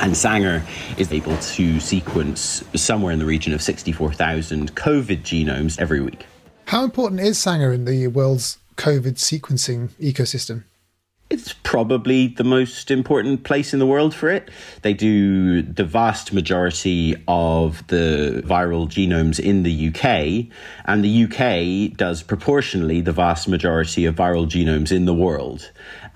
And 0.02 0.16
Sanger 0.16 0.64
is 0.99 1.12
able 1.12 1.37
to 1.38 1.78
sequence 1.78 2.64
somewhere 2.75 3.12
in 3.12 3.21
the 3.21 3.25
region 3.25 3.54
of 3.54 3.62
64,000 3.62 4.75
COVID 4.75 5.23
genomes 5.23 5.78
every 5.80 6.00
week. 6.00 6.26
How 6.66 6.82
important 6.82 7.21
is 7.21 7.38
Sanger 7.38 7.73
in 7.73 7.85
the 7.85 8.09
world's 8.09 8.59
COVID 8.76 9.14
sequencing 9.14 9.90
ecosystem? 10.00 10.64
It's 11.30 11.54
probably 11.62 12.26
the 12.26 12.44
most 12.44 12.90
important 12.90 13.44
place 13.44 13.73
in 13.73 13.78
the 13.78 13.87
world 13.87 14.14
for 14.14 14.28
it. 14.28 14.50
They 14.82 14.92
do 14.92 15.62
the 15.62 15.85
vast 15.85 16.32
majority 16.35 17.14
of 17.26 17.87
the 17.87 18.42
viral 18.44 18.87
genomes 18.87 19.40
in 19.40 19.62
the 19.62 19.88
UK, 19.88 20.52
and 20.85 21.02
the 21.02 21.25
UK 21.25 21.97
does 21.97 22.23
proportionally 22.23 23.00
the 23.00 23.12
vast 23.12 23.49
majority 23.49 24.04
of 24.04 24.16
viral 24.16 24.47
genomes 24.47 24.92
in 24.92 25.06
the 25.06 25.14
world. 25.14 25.71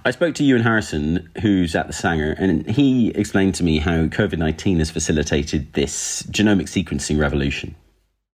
I 0.06 0.12
spoke 0.12 0.36
to 0.36 0.44
Ewan 0.44 0.62
Harrison, 0.62 1.28
who's 1.42 1.74
at 1.74 1.88
the 1.88 1.92
Sanger, 1.92 2.30
and 2.38 2.64
he 2.70 3.08
explained 3.08 3.56
to 3.56 3.64
me 3.64 3.80
how 3.80 4.06
COVID 4.06 4.38
19 4.38 4.78
has 4.78 4.88
facilitated 4.88 5.72
this 5.72 6.22
genomic 6.30 6.68
sequencing 6.68 7.18
revolution. 7.18 7.74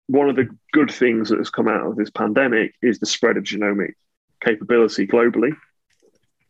One 0.08 0.28
of 0.28 0.36
the 0.36 0.54
good 0.74 0.90
things 0.90 1.30
that 1.30 1.38
has 1.38 1.48
come 1.48 1.68
out 1.68 1.86
of 1.86 1.96
this 1.96 2.10
pandemic 2.10 2.74
is 2.82 2.98
the 2.98 3.06
spread 3.06 3.38
of 3.38 3.44
genomic 3.44 3.94
capability 4.44 5.06
globally 5.06 5.56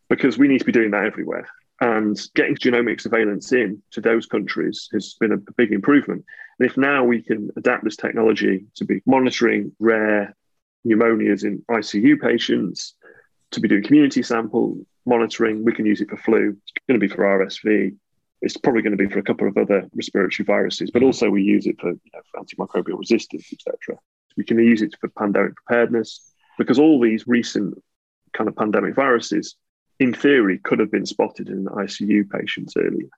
because 0.09 0.39
we 0.39 0.49
need 0.49 0.59
to 0.59 0.65
be 0.65 0.73
doing 0.73 0.91
that 0.91 1.05
everywhere. 1.05 1.49
And 1.81 2.21
getting 2.35 2.57
genomic 2.57 3.01
surveillance 3.01 3.53
in 3.53 3.81
to 3.93 4.01
those 4.01 4.27
countries 4.27 4.89
has 4.93 5.15
been 5.21 5.31
a 5.31 5.53
big 5.57 5.71
improvement. 5.71 6.25
And 6.59 6.69
if 6.69 6.77
now 6.77 7.05
we 7.05 7.23
can 7.23 7.49
adapt 7.57 7.85
this 7.85 7.95
technology 7.95 8.65
to 8.75 8.85
be 8.85 9.03
monitoring 9.07 9.71
rare 9.79 10.35
pneumonias 10.85 11.45
in 11.45 11.63
ICU 11.71 12.21
patients, 12.21 12.95
to 13.53 13.61
be 13.61 13.69
doing 13.69 13.83
community 13.83 14.23
sample 14.23 14.77
monitoring, 15.07 15.65
we 15.65 15.73
can 15.73 15.87
use 15.87 16.01
it 16.01 16.11
for 16.11 16.17
flu. 16.17 16.51
It's 16.51 16.73
going 16.89 17.01
to 17.01 17.07
be 17.07 17.13
for 17.13 17.23
RSV. 17.23 17.97
It's 18.41 18.57
probably 18.57 18.83
going 18.83 18.97
to 18.97 19.03
be 19.03 19.09
for 19.09 19.21
a 19.21 19.23
couple 19.23 19.47
of 19.47 19.57
other 19.57 19.89
respiratory 19.95 20.45
viruses, 20.45 20.91
but 20.91 21.01
mm-hmm. 21.01 21.07
also 21.07 21.31
we 21.31 21.43
use 21.43 21.67
it 21.67 21.81
for, 21.81 21.91
you 21.91 22.11
know, 22.13 22.21
for 22.31 22.41
antimicrobial 22.41 22.99
resistance, 22.99 23.53
etc. 23.53 23.97
We 24.37 24.45
can 24.45 24.59
use 24.59 24.83
it 24.83 24.95
for 25.01 25.09
pandemic 25.09 25.55
preparedness 25.57 26.33
because 26.59 26.79
all 26.79 27.01
these 27.01 27.27
recent 27.27 27.75
kind 28.33 28.49
of 28.49 28.57
pandemic 28.57 28.95
viruses 28.95 29.57
in 30.03 30.13
theory, 30.13 30.59
could 30.59 30.79
have 30.79 30.91
been 30.91 31.07
spotted 31.07 31.49
in 31.49 31.65
ICU 31.67 32.29
patients 32.29 32.75
earlier. 32.77 33.09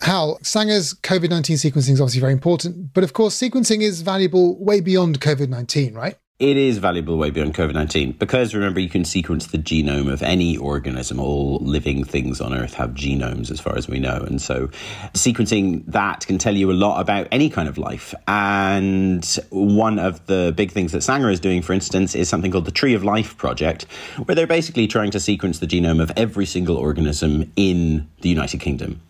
Hal, 0.00 0.38
Sanger's 0.42 0.94
COVID 0.94 1.30
19 1.30 1.56
sequencing 1.56 1.92
is 1.92 2.00
obviously 2.00 2.20
very 2.20 2.32
important, 2.32 2.92
but 2.94 3.02
of 3.02 3.12
course, 3.12 3.36
sequencing 3.36 3.82
is 3.82 4.02
valuable 4.02 4.62
way 4.62 4.80
beyond 4.80 5.20
COVID 5.20 5.48
19, 5.48 5.94
right? 5.94 6.16
It 6.38 6.56
is 6.56 6.78
valuable 6.78 7.18
way 7.18 7.30
beyond 7.30 7.54
COVID 7.56 7.74
19 7.74 8.12
because 8.12 8.54
remember, 8.54 8.78
you 8.78 8.88
can 8.88 9.04
sequence 9.04 9.48
the 9.48 9.58
genome 9.58 10.08
of 10.08 10.22
any 10.22 10.56
organism. 10.56 11.18
All 11.18 11.58
living 11.58 12.04
things 12.04 12.40
on 12.40 12.54
Earth 12.54 12.74
have 12.74 12.90
genomes, 12.90 13.50
as 13.50 13.58
far 13.58 13.76
as 13.76 13.88
we 13.88 13.98
know. 13.98 14.18
And 14.18 14.40
so, 14.40 14.68
sequencing 15.14 15.82
that 15.86 16.24
can 16.28 16.38
tell 16.38 16.54
you 16.54 16.70
a 16.70 16.74
lot 16.74 17.00
about 17.00 17.26
any 17.32 17.50
kind 17.50 17.68
of 17.68 17.76
life. 17.76 18.14
And 18.28 19.24
one 19.50 19.98
of 19.98 20.24
the 20.26 20.54
big 20.56 20.70
things 20.70 20.92
that 20.92 21.00
Sanger 21.00 21.28
is 21.28 21.40
doing, 21.40 21.60
for 21.60 21.72
instance, 21.72 22.14
is 22.14 22.28
something 22.28 22.52
called 22.52 22.66
the 22.66 22.70
Tree 22.70 22.94
of 22.94 23.02
Life 23.02 23.36
Project, 23.36 23.86
where 24.24 24.36
they're 24.36 24.46
basically 24.46 24.86
trying 24.86 25.10
to 25.10 25.18
sequence 25.18 25.58
the 25.58 25.66
genome 25.66 26.00
of 26.00 26.12
every 26.16 26.46
single 26.46 26.76
organism 26.76 27.52
in 27.56 28.08
the 28.20 28.28
United 28.28 28.60
Kingdom. 28.60 29.00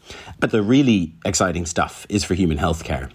But 0.40 0.50
the 0.50 0.62
really 0.62 1.12
exciting 1.26 1.66
stuff 1.66 2.06
is 2.08 2.24
for 2.24 2.32
human 2.32 2.56
healthcare. 2.56 3.10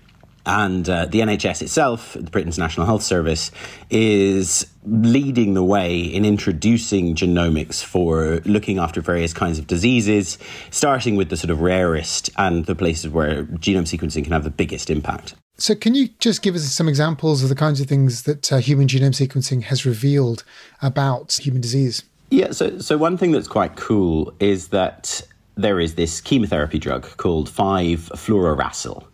And 0.45 0.87
uh, 0.89 1.05
the 1.05 1.21
NHS 1.21 1.61
itself, 1.61 2.13
the 2.13 2.29
Britain's 2.29 2.57
National 2.57 2.85
Health 2.85 3.03
Service, 3.03 3.51
is 3.89 4.67
leading 4.85 5.53
the 5.53 5.63
way 5.63 5.99
in 5.99 6.25
introducing 6.25 7.15
genomics 7.15 7.83
for 7.83 8.41
looking 8.45 8.77
after 8.77 8.99
various 8.99 9.31
kinds 9.31 9.57
of 9.57 9.67
diseases, 9.67 10.37
starting 10.69 11.15
with 11.15 11.29
the 11.29 11.37
sort 11.37 11.49
of 11.49 11.61
rarest 11.61 12.29
and 12.37 12.65
the 12.65 12.75
places 12.75 13.09
where 13.09 13.45
genome 13.45 13.83
sequencing 13.83 14.23
can 14.23 14.33
have 14.33 14.43
the 14.43 14.49
biggest 14.49 14.89
impact. 14.89 15.35
So, 15.57 15.75
can 15.75 15.95
you 15.95 16.09
just 16.19 16.41
give 16.41 16.55
us 16.55 16.63
some 16.63 16.89
examples 16.89 17.43
of 17.43 17.49
the 17.49 17.55
kinds 17.55 17.79
of 17.79 17.87
things 17.87 18.23
that 18.23 18.51
uh, 18.51 18.57
human 18.57 18.87
genome 18.87 19.15
sequencing 19.15 19.63
has 19.63 19.85
revealed 19.85 20.43
about 20.81 21.33
human 21.33 21.61
disease? 21.61 22.03
Yeah, 22.31 22.51
so 22.51 22.79
so 22.79 22.97
one 22.97 23.17
thing 23.17 23.31
that's 23.31 23.47
quite 23.47 23.75
cool 23.75 24.33
is 24.39 24.69
that 24.69 25.21
there 25.55 25.79
is 25.79 25.95
this 25.95 26.19
chemotherapy 26.19 26.79
drug 26.79 27.05
called 27.17 27.49
5-fluorouracil. 27.49 29.05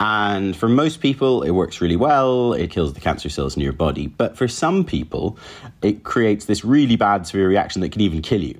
And 0.00 0.56
for 0.56 0.68
most 0.68 1.00
people, 1.00 1.42
it 1.42 1.52
works 1.52 1.80
really 1.80 1.96
well. 1.96 2.52
It 2.52 2.70
kills 2.70 2.94
the 2.94 3.00
cancer 3.00 3.28
cells 3.28 3.54
in 3.54 3.62
your 3.62 3.72
body. 3.72 4.08
But 4.08 4.36
for 4.36 4.48
some 4.48 4.84
people, 4.84 5.38
it 5.82 6.02
creates 6.02 6.46
this 6.46 6.64
really 6.64 6.96
bad 6.96 7.26
severe 7.26 7.48
reaction 7.48 7.80
that 7.82 7.92
can 7.92 8.00
even 8.00 8.22
kill 8.22 8.42
you. 8.42 8.58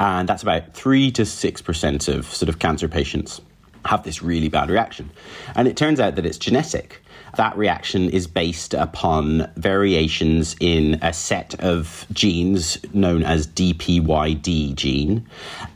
And 0.00 0.28
that's 0.28 0.42
about 0.42 0.74
3 0.74 1.12
to 1.12 1.22
6% 1.22 2.08
of 2.12 2.26
sort 2.26 2.48
of 2.48 2.58
cancer 2.58 2.88
patients 2.88 3.40
have 3.84 4.02
this 4.02 4.22
really 4.22 4.48
bad 4.48 4.70
reaction. 4.70 5.10
And 5.54 5.68
it 5.68 5.76
turns 5.76 6.00
out 6.00 6.16
that 6.16 6.26
it's 6.26 6.38
genetic. 6.38 7.03
That 7.36 7.56
reaction 7.56 8.10
is 8.10 8.26
based 8.26 8.74
upon 8.74 9.50
variations 9.56 10.56
in 10.60 10.98
a 11.02 11.12
set 11.12 11.54
of 11.60 12.06
genes 12.12 12.78
known 12.92 13.22
as 13.22 13.46
DPYD 13.46 14.74
gene. 14.74 15.26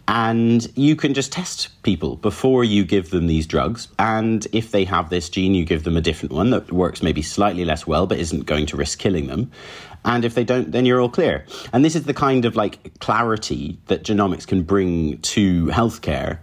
And 0.07 0.67
you 0.77 0.97
can 0.97 1.13
just 1.13 1.33
test 1.33 1.69
people 1.83 2.17
before 2.17 2.65
you 2.65 2.85
give 2.85 3.11
them 3.11 3.27
these 3.27 3.47
drugs. 3.47 3.89
And 3.99 4.47
if 4.53 4.71
they 4.71 4.85
have 4.85 5.11
this 5.11 5.29
gene, 5.29 5.55
you 5.55 5.65
give 5.65 5.85
them 5.85 5.97
a 5.97 6.01
different 6.01 6.33
one 6.33 6.51
that 6.51 6.73
works 6.73 7.03
maybe 7.03 7.21
slightly 7.21 7.65
less 7.65 7.87
well, 7.87 8.07
but 8.07 8.19
isn't 8.19 8.47
going 8.47 8.67
to 8.67 8.77
risk 8.77 8.99
killing 8.99 9.27
them. 9.27 9.51
And 10.05 10.25
if 10.25 10.35
they 10.35 10.45
don't, 10.45 10.73
then 10.73 10.87
you're 10.87 11.01
all 11.01 11.11
clear. 11.11 11.45
And 11.73 11.85
this 11.85 11.95
is 11.95 12.05
the 12.05 12.15
kind 12.15 12.45
of 12.45 12.57
like 12.57 12.99
clarity 13.01 13.79
that 13.89 14.05
genomics 14.05 14.47
can 14.47 14.63
bring 14.63 15.19
to 15.19 15.67
healthcare 15.67 16.39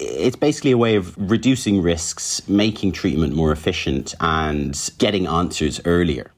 it's 0.00 0.36
basically 0.36 0.70
a 0.70 0.78
way 0.78 0.96
of 0.96 1.14
reducing 1.30 1.82
risks, 1.82 2.46
making 2.48 2.92
treatment 2.92 3.34
more 3.34 3.52
efficient, 3.52 4.14
and 4.20 4.90
getting 4.98 5.26
answers 5.26 5.80
earlier. 5.84 6.32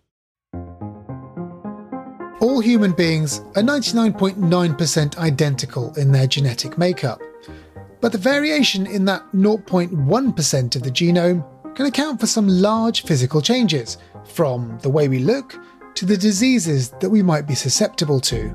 All 2.41 2.61
human 2.61 2.93
beings 2.93 3.39
are 3.55 3.63
99.9% 3.63 5.17
identical 5.17 5.95
in 5.95 6.11
their 6.11 6.27
genetic 6.27 6.77
makeup. 6.77 7.23
But 8.01 8.11
the 8.11 8.19
variation 8.19 8.85
in 8.87 9.05
that 9.05 9.23
0.1% 9.33 10.77
of 10.77 10.83
the 10.83 10.91
genome 10.91 11.77
can 11.77 11.87
account 11.87 12.19
for 12.21 12.27
some 12.27 12.49
large 12.49 13.05
physical 13.05 13.41
changes, 13.41 13.97
from 14.25 14.79
the 14.83 14.91
way 14.91 15.09
we 15.09 15.21
look 15.21 15.57
to 15.95 16.07
the 16.07 16.17
diseases 16.17 16.91
that 17.01 17.11
we 17.11 17.23
might 17.23 17.47
be 17.47 17.55
susceptible 17.55 18.21
to. 18.21 18.55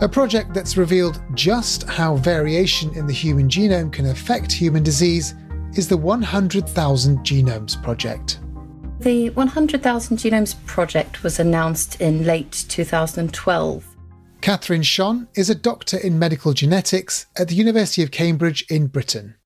A 0.00 0.08
project 0.08 0.52
that's 0.52 0.76
revealed 0.76 1.22
just 1.34 1.84
how 1.84 2.16
variation 2.16 2.92
in 2.94 3.06
the 3.06 3.12
human 3.12 3.48
genome 3.48 3.92
can 3.92 4.06
affect 4.06 4.52
human 4.52 4.82
disease 4.82 5.34
is 5.76 5.88
the 5.88 5.96
100,000 5.96 7.18
Genomes 7.18 7.82
Project. 7.82 8.40
The 9.00 9.30
100,000 9.30 10.16
Genomes 10.16 10.54
Project 10.66 11.22
was 11.22 11.38
announced 11.38 12.00
in 12.00 12.24
late 12.24 12.64
2012 12.68 13.94
Catherine 14.44 14.82
Schon 14.82 15.26
is 15.34 15.48
a 15.48 15.54
doctor 15.54 15.96
in 15.96 16.18
medical 16.18 16.52
genetics 16.52 17.24
at 17.34 17.48
the 17.48 17.54
University 17.54 18.02
of 18.02 18.10
Cambridge 18.10 18.62
in 18.68 18.88
Britain. 18.88 19.36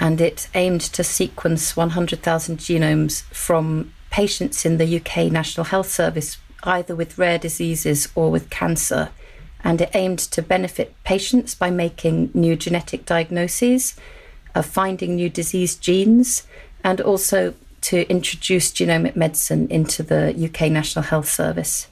And 0.00 0.20
it 0.20 0.48
aimed 0.52 0.80
to 0.80 1.04
sequence 1.04 1.76
100,000 1.76 2.58
genomes 2.58 3.22
from 3.32 3.94
patients 4.10 4.66
in 4.66 4.78
the 4.78 4.96
UK 4.96 5.30
National 5.30 5.62
Health 5.62 5.88
Service, 5.88 6.38
either 6.62 6.94
with 6.94 7.18
rare 7.18 7.38
diseases 7.38 8.08
or 8.14 8.30
with 8.30 8.50
cancer. 8.50 9.10
And 9.62 9.80
it 9.80 9.90
aimed 9.94 10.18
to 10.18 10.42
benefit 10.42 10.94
patients 11.04 11.54
by 11.54 11.70
making 11.70 12.30
new 12.34 12.56
genetic 12.56 13.04
diagnoses, 13.04 13.96
of 14.54 14.66
finding 14.66 15.16
new 15.16 15.28
disease 15.28 15.76
genes, 15.76 16.46
and 16.84 17.00
also 17.00 17.54
to 17.80 18.08
introduce 18.10 18.72
genomic 18.72 19.16
medicine 19.16 19.68
into 19.68 20.02
the 20.02 20.34
UK 20.34 20.70
National 20.70 21.04
Health 21.04 21.28
Service. 21.28 21.88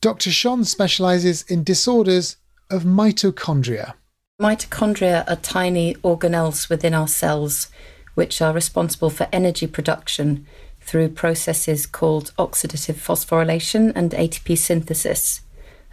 Dr. 0.00 0.30
Schon 0.30 0.64
specialises 0.64 1.42
in 1.48 1.64
disorders 1.64 2.36
of 2.70 2.82
mitochondria. 2.84 3.94
Mitochondria 4.40 5.28
are 5.30 5.36
tiny 5.36 5.94
organelles 5.96 6.68
within 6.68 6.92
our 6.92 7.08
cells 7.08 7.68
which 8.14 8.42
are 8.42 8.52
responsible 8.52 9.10
for 9.10 9.28
energy 9.32 9.66
production 9.66 10.46
through 10.84 11.08
processes 11.08 11.86
called 11.86 12.32
oxidative 12.38 12.94
phosphorylation 12.94 13.92
and 13.94 14.10
ATP 14.12 14.56
synthesis. 14.56 15.40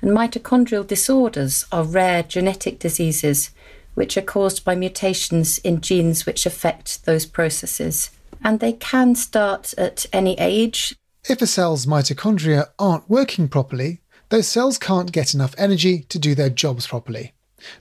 And 0.01 0.11
mitochondrial 0.11 0.85
disorders 0.85 1.65
are 1.71 1.83
rare 1.83 2.23
genetic 2.23 2.79
diseases 2.79 3.51
which 3.93 4.17
are 4.17 4.21
caused 4.21 4.63
by 4.63 4.75
mutations 4.75 5.57
in 5.59 5.81
genes 5.81 6.25
which 6.25 6.45
affect 6.45 7.05
those 7.05 7.25
processes. 7.25 8.09
And 8.43 8.59
they 8.59 8.73
can 8.73 9.15
start 9.15 9.73
at 9.77 10.05
any 10.11 10.39
age. 10.39 10.95
If 11.29 11.41
a 11.41 11.47
cell's 11.47 11.85
mitochondria 11.85 12.67
aren't 12.79 13.09
working 13.09 13.47
properly, 13.47 14.01
those 14.29 14.47
cells 14.47 14.77
can't 14.77 15.11
get 15.11 15.33
enough 15.33 15.53
energy 15.57 15.99
to 16.09 16.17
do 16.17 16.33
their 16.35 16.49
jobs 16.49 16.87
properly. 16.87 17.33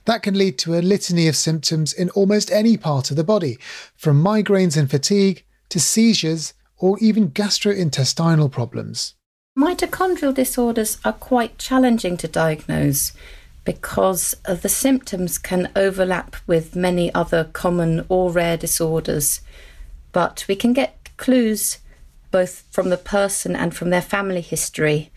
That 0.05 0.21
can 0.21 0.37
lead 0.37 0.59
to 0.59 0.75
a 0.75 0.81
litany 0.81 1.27
of 1.27 1.35
symptoms 1.35 1.91
in 1.91 2.09
almost 2.11 2.51
any 2.51 2.77
part 2.77 3.09
of 3.09 3.17
the 3.17 3.23
body, 3.23 3.57
from 3.95 4.23
migraines 4.23 4.77
and 4.77 4.89
fatigue 4.89 5.43
to 5.69 5.79
seizures 5.79 6.53
or 6.81 6.97
even 6.99 7.31
gastrointestinal 7.31 8.51
problems. 8.51 9.15
Mitochondrial 9.57 10.33
disorders 10.33 10.97
are 11.05 11.13
quite 11.13 11.57
challenging 11.57 12.17
to 12.17 12.27
diagnose 12.27 13.13
because 13.63 14.35
the 14.45 14.69
symptoms 14.69 15.37
can 15.37 15.71
overlap 15.75 16.35
with 16.47 16.75
many 16.75 17.13
other 17.13 17.45
common 17.45 18.05
or 18.09 18.31
rare 18.31 18.57
disorders, 18.57 19.41
but 20.11 20.43
we 20.47 20.55
can 20.55 20.73
get 20.73 21.09
clues 21.15 21.77
both 22.31 22.63
from 22.71 22.89
the 22.89 22.97
person 22.97 23.55
and 23.55 23.75
from 23.75 23.89
their 23.89 24.01
family 24.01 24.41
history 24.41 25.11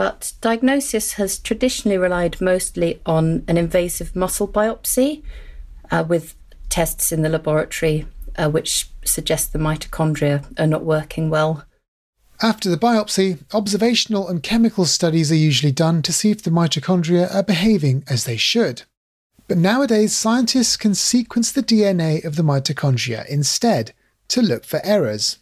but 0.00 0.32
diagnosis 0.40 1.12
has 1.14 1.38
traditionally 1.38 1.98
relied 1.98 2.40
mostly 2.40 2.98
on 3.04 3.44
an 3.46 3.58
invasive 3.58 4.16
muscle 4.16 4.48
biopsy 4.48 5.22
uh, 5.90 6.02
with 6.08 6.34
tests 6.70 7.12
in 7.12 7.20
the 7.20 7.28
laboratory 7.28 8.06
uh, 8.36 8.48
which 8.48 8.88
suggest 9.04 9.52
the 9.52 9.58
mitochondria 9.58 10.44
are 10.58 10.66
not 10.66 10.84
working 10.84 11.30
well. 11.30 11.64
After 12.42 12.70
the 12.70 12.78
biopsy, 12.78 13.38
observational 13.52 14.28
and 14.28 14.42
chemical 14.42 14.86
studies 14.86 15.30
are 15.30 15.36
usually 15.36 15.72
done 15.72 16.02
to 16.02 16.12
see 16.12 16.30
if 16.30 16.42
the 16.42 16.50
mitochondria 16.50 17.32
are 17.34 17.42
behaving 17.42 18.04
as 18.08 18.24
they 18.24 18.36
should. 18.36 18.82
But 19.46 19.58
nowadays, 19.58 20.16
scientists 20.16 20.76
can 20.76 20.94
sequence 20.94 21.52
the 21.52 21.62
DNA 21.62 22.24
of 22.24 22.36
the 22.36 22.42
mitochondria 22.42 23.26
instead 23.26 23.92
to 24.28 24.40
look 24.40 24.64
for 24.64 24.80
errors 24.84 25.38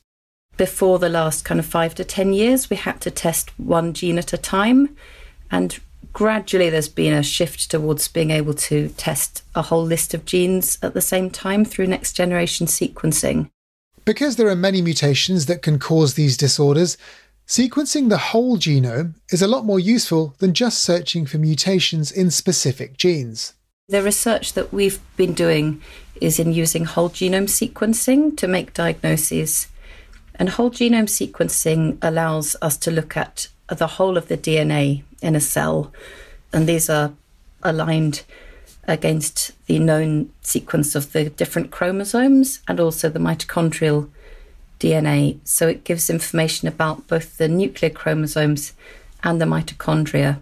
before 0.59 0.99
the 0.99 1.09
last 1.09 1.45
kind 1.47 1.59
of 1.59 1.65
five 1.65 1.95
to 1.95 2.05
10 2.05 2.35
years, 2.35 2.69
we 2.69 2.77
had 2.77 3.01
to 3.01 3.11
test 3.11 3.59
one 3.59 3.95
gene 3.95 4.19
at 4.19 4.35
a 4.35 4.37
time. 4.37 4.95
And 5.51 5.79
gradually, 6.13 6.71
there's 6.71 6.89
been 6.89 7.13
a 7.13 7.23
shift 7.23 7.71
towards 7.71 8.09
being 8.09 8.31
able 8.31 8.55
to 8.55 8.89
test 8.91 9.43
a 9.55 9.63
whole 9.63 9.85
list 9.85 10.15
of 10.15 10.25
genes 10.25 10.79
at 10.83 10.95
the 10.95 11.01
same 11.01 11.31
time 11.31 11.65
through 11.65 11.87
next 11.87 12.13
generation 12.15 12.67
sequencing. 12.67 13.51
Because 14.05 14.37
there 14.37 14.49
are 14.49 14.57
many 14.57 14.81
mutations 14.83 15.47
that 15.47 15.63
can 15.63 15.79
cause 15.79 16.15
these 16.15 16.37
disorders, 16.37 16.97
sequencing 17.47 18.09
the 18.09 18.19
whole 18.19 18.57
genome 18.57 19.15
is 19.31 19.43
a 19.43 19.49
lot 19.49 19.65
more 19.65 19.81
useful 19.81 20.35
than 20.39 20.55
just 20.55 20.83
searching 20.83 21.27
for 21.27 21.39
mutations 21.39 22.11
in 22.11 22.31
specific 22.31 22.97
genes. 22.97 23.55
The 23.89 24.03
research 24.03 24.53
that 24.55 24.73
we've 24.73 25.01
been 25.17 25.35
doing 25.35 25.83
is 26.21 26.39
in 26.39 26.53
using 26.53 26.85
whole 26.85 27.11
genome 27.11 27.49
sequencing 27.49 28.37
to 28.37 28.49
make 28.49 28.75
diagnoses 28.75 29.69
and 30.39 30.51
whole 30.51 30.71
genome 30.71 31.09
sequencing 31.09 31.99
allows 32.01 32.55
us 32.63 32.77
to 32.79 32.91
look 32.91 33.17
at 33.17 33.49
the 33.69 33.87
whole 33.87 34.17
of 34.17 34.29
the 34.29 34.37
DNA 34.37 35.03
in 35.23 35.37
a 35.37 35.41
cell. 35.41 35.93
And 36.53 36.69
these 36.69 36.89
are 36.89 37.13
aligned 37.63 38.23
against 38.87 39.53
the 39.67 39.79
known 39.79 40.33
sequence 40.41 40.95
of 40.95 41.13
the 41.13 41.29
different 41.31 41.71
chromosomes 41.71 42.61
and 42.67 42.81
also 42.81 43.09
the 43.09 43.19
mitochondrial 43.19 44.09
DNA. 44.81 45.39
So 45.45 45.69
it 45.69 45.85
gives 45.85 46.09
information 46.09 46.69
about 46.69 47.07
both 47.07 47.37
the 47.37 47.49
nuclear 47.49 47.91
chromosomes 47.91 48.73
and 49.23 49.41
the 49.41 49.45
mitochondria. 49.45 50.41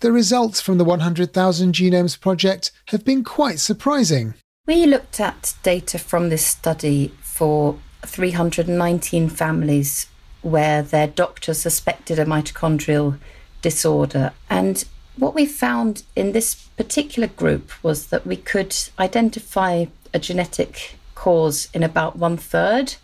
The 0.00 0.12
results 0.12 0.60
from 0.60 0.78
the 0.78 0.84
100,000 0.84 1.74
Genomes 1.74 2.20
Project 2.20 2.70
have 2.88 3.04
been 3.04 3.24
quite 3.24 3.60
surprising. 3.60 4.34
We 4.66 4.84
looked 4.86 5.20
at 5.20 5.54
data 5.62 5.98
from 5.98 6.28
this 6.28 6.44
study 6.44 7.12
for 7.22 7.78
319 8.04 9.28
families 9.28 10.06
where 10.42 10.82
their 10.82 11.06
doctor 11.06 11.54
suspected 11.54 12.18
a 12.18 12.24
mitochondrial 12.24 13.18
disorder. 13.66 14.30
And 14.48 14.84
what 15.16 15.34
we 15.34 15.44
found 15.44 16.04
in 16.14 16.30
this 16.30 16.54
particular 16.76 17.26
group 17.26 17.72
was 17.82 18.06
that 18.10 18.24
we 18.24 18.36
could 18.36 18.72
identify 18.96 19.86
a 20.14 20.20
genetic 20.20 20.94
cause 21.16 21.68
in 21.74 21.82
about 21.82 22.14
one 22.14 22.36
third, 22.36 22.94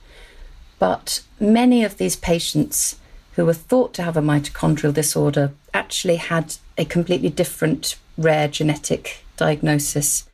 but 0.78 1.20
many 1.40 1.82
of 1.82 1.96
these 1.96 2.14
patients 2.14 3.00
who 3.32 3.44
were 3.44 3.60
thought 3.70 3.92
to 3.94 4.04
have 4.04 4.16
a 4.16 4.22
mitochondrial 4.22 4.94
disorder 4.94 5.50
actually 5.74 6.18
had 6.32 6.54
a 6.78 6.84
completely 6.84 7.30
different 7.30 7.96
rare 8.16 8.46
genetic 8.46 9.24
diagnosis. 9.36 10.28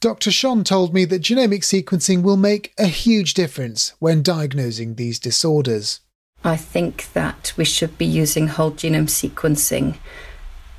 Dr. 0.00 0.30
Schon 0.30 0.62
told 0.62 0.92
me 0.92 1.06
that 1.06 1.22
genomic 1.22 1.62
sequencing 1.62 2.22
will 2.22 2.36
make 2.36 2.74
a 2.76 2.86
huge 2.86 3.32
difference 3.32 3.94
when 3.98 4.22
diagnosing 4.22 4.96
these 4.96 5.18
disorders. 5.18 6.00
I 6.42 6.56
think 6.56 7.12
that 7.12 7.52
we 7.56 7.64
should 7.64 7.98
be 7.98 8.06
using 8.06 8.48
whole 8.48 8.72
genome 8.72 9.08
sequencing, 9.08 9.96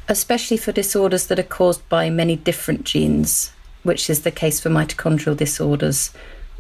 especially 0.08 0.58
for 0.58 0.72
disorders 0.72 1.28
that 1.28 1.38
are 1.38 1.44
caused 1.44 1.88
by 1.88 2.10
many 2.10 2.36
different 2.36 2.84
genes, 2.84 3.52
which 3.84 4.10
is 4.10 4.22
the 4.22 4.32
case 4.32 4.60
for 4.60 4.70
mitochondrial 4.70 5.38
disorders, 5.38 6.12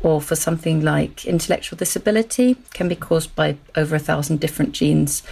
or 0.03 0.21
for 0.21 0.35
something 0.35 0.81
like 0.81 1.25
intellectual 1.25 1.77
disability, 1.77 2.57
can 2.73 2.87
be 2.87 2.95
caused 2.95 3.35
by 3.35 3.57
over 3.75 3.95
a 3.95 3.99
thousand 3.99 4.39
different 4.39 4.73
genes. 4.73 5.23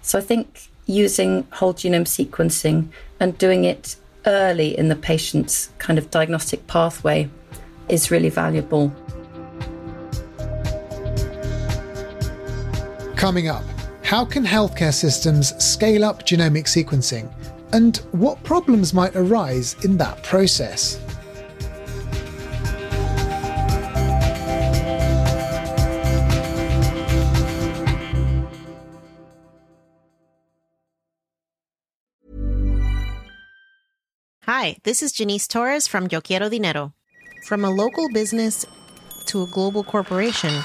So 0.00 0.18
I 0.18 0.22
think 0.22 0.68
using 0.86 1.46
whole 1.52 1.74
genome 1.74 2.06
sequencing 2.06 2.88
and 3.20 3.38
doing 3.38 3.64
it 3.64 3.96
early 4.26 4.76
in 4.76 4.88
the 4.88 4.96
patient's 4.96 5.70
kind 5.78 5.98
of 5.98 6.10
diagnostic 6.10 6.66
pathway 6.66 7.28
is 7.88 8.10
really 8.10 8.30
valuable. 8.30 8.92
Coming 13.22 13.46
up, 13.46 13.62
how 14.02 14.24
can 14.24 14.44
healthcare 14.44 14.92
systems 14.92 15.54
scale 15.64 16.04
up 16.04 16.26
genomic 16.26 16.64
sequencing? 16.64 17.32
And 17.72 17.98
what 18.10 18.42
problems 18.42 18.92
might 18.92 19.14
arise 19.14 19.76
in 19.84 19.96
that 19.98 20.24
process? 20.24 20.98
Hi, 34.46 34.78
this 34.82 35.00
is 35.00 35.12
Janice 35.12 35.46
Torres 35.46 35.86
from 35.86 36.08
Yo 36.10 36.20
Quiero 36.20 36.48
Dinero. 36.48 36.92
From 37.46 37.64
a 37.64 37.70
local 37.70 38.08
business 38.12 38.66
to 39.26 39.44
a 39.44 39.46
global 39.46 39.84
corporation, 39.84 40.64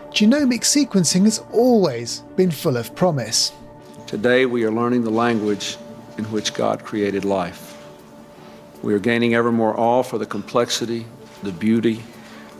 genomic 0.11 0.61
sequencing 0.61 1.23
has 1.23 1.39
always 1.51 2.19
been 2.35 2.51
full 2.51 2.75
of 2.75 2.93
promise. 2.95 3.53
Today, 4.07 4.45
we 4.45 4.65
are 4.65 4.71
learning 4.71 5.03
the 5.03 5.09
language 5.09 5.77
in 6.17 6.25
which 6.25 6.53
God 6.53 6.83
created 6.83 7.23
life. 7.23 7.77
We 8.83 8.93
are 8.93 8.99
gaining 8.99 9.35
ever 9.35 9.51
more 9.51 9.79
awe 9.79 10.03
for 10.03 10.17
the 10.17 10.25
complexity, 10.25 11.05
the 11.43 11.53
beauty, 11.53 12.03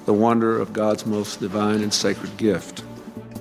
the 0.06 0.14
wonder 0.14 0.60
of 0.60 0.72
God's 0.72 1.06
most 1.06 1.42
divine 1.42 1.82
and 1.82 1.94
sacred 1.94 2.38
gift. 2.38 2.84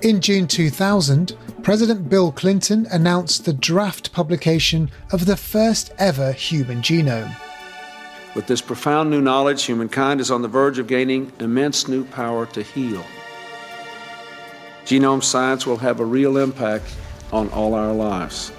In 0.01 0.19
June 0.19 0.45
2000, 0.45 1.37
President 1.63 2.09
Bill 2.09 2.31
Clinton 2.31 2.87
announced 2.91 3.45
the 3.45 3.53
draft 3.53 4.11
publication 4.11 4.91
of 5.11 5.25
the 5.25 5.37
first 5.37 5.93
ever 5.97 6.33
human 6.33 6.81
genome. 6.81 7.33
With 8.35 8.47
this 8.47 8.61
profound 8.61 9.09
new 9.09 9.21
knowledge, 9.21 9.63
humankind 9.63 10.19
is 10.19 10.31
on 10.31 10.41
the 10.41 10.47
verge 10.47 10.79
of 10.79 10.87
gaining 10.87 11.31
immense 11.39 11.87
new 11.87 12.03
power 12.03 12.45
to 12.47 12.61
heal. 12.63 13.03
Genome 14.91 15.23
science 15.23 15.65
will 15.65 15.77
have 15.77 16.01
a 16.01 16.05
real 16.05 16.35
impact 16.35 16.83
on 17.31 17.47
all 17.51 17.75
our 17.75 17.93
lives. 17.93 18.51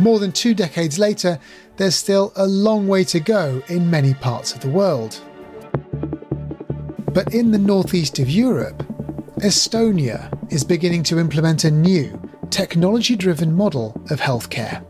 More 0.00 0.18
than 0.18 0.32
two 0.32 0.54
decades 0.54 0.98
later, 0.98 1.38
there's 1.76 1.94
still 1.94 2.32
a 2.34 2.48
long 2.48 2.88
way 2.88 3.04
to 3.04 3.20
go 3.20 3.62
in 3.68 3.88
many 3.88 4.12
parts 4.14 4.52
of 4.52 4.58
the 4.58 4.68
world. 4.68 5.20
But 7.14 7.32
in 7.32 7.52
the 7.52 7.58
northeast 7.58 8.18
of 8.18 8.28
Europe, 8.28 8.82
Estonia 9.42 10.36
is 10.52 10.64
beginning 10.64 11.04
to 11.04 11.20
implement 11.20 11.62
a 11.62 11.70
new, 11.70 12.20
technology 12.50 13.14
driven 13.14 13.54
model 13.54 13.94
of 14.10 14.18
healthcare. 14.18 14.82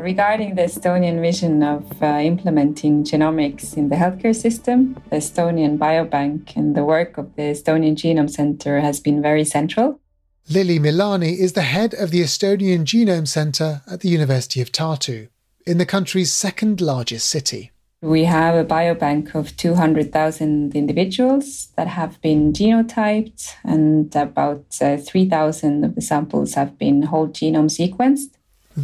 Regarding 0.00 0.54
the 0.54 0.62
Estonian 0.62 1.20
vision 1.20 1.62
of 1.62 2.02
uh, 2.02 2.20
implementing 2.22 3.04
genomics 3.04 3.76
in 3.76 3.90
the 3.90 3.96
healthcare 3.96 4.34
system, 4.34 4.94
the 5.10 5.16
Estonian 5.16 5.76
Biobank 5.76 6.56
and 6.56 6.74
the 6.74 6.84
work 6.84 7.18
of 7.18 7.36
the 7.36 7.42
Estonian 7.42 7.96
Genome 7.96 8.30
Center 8.30 8.80
has 8.80 8.98
been 8.98 9.20
very 9.20 9.44
central. 9.44 10.00
Lili 10.48 10.78
Milani 10.78 11.38
is 11.38 11.52
the 11.52 11.68
head 11.76 11.92
of 11.92 12.12
the 12.12 12.22
Estonian 12.22 12.84
Genome 12.84 13.28
Center 13.28 13.82
at 13.86 14.00
the 14.00 14.08
University 14.08 14.62
of 14.62 14.72
Tartu, 14.72 15.28
in 15.66 15.76
the 15.76 15.84
country's 15.84 16.32
second 16.32 16.80
largest 16.80 17.28
city. 17.28 17.70
We 18.00 18.24
have 18.24 18.54
a 18.54 18.64
biobank 18.64 19.34
of 19.34 19.54
200,000 19.58 20.74
individuals 20.74 21.68
that 21.76 21.88
have 21.88 22.18
been 22.22 22.54
genotyped, 22.54 23.50
and 23.64 24.16
about 24.16 24.64
uh, 24.80 24.96
3,000 24.96 25.84
of 25.84 25.94
the 25.94 26.00
samples 26.00 26.54
have 26.54 26.78
been 26.78 27.02
whole 27.02 27.28
genome 27.28 27.68
sequenced. 27.68 28.30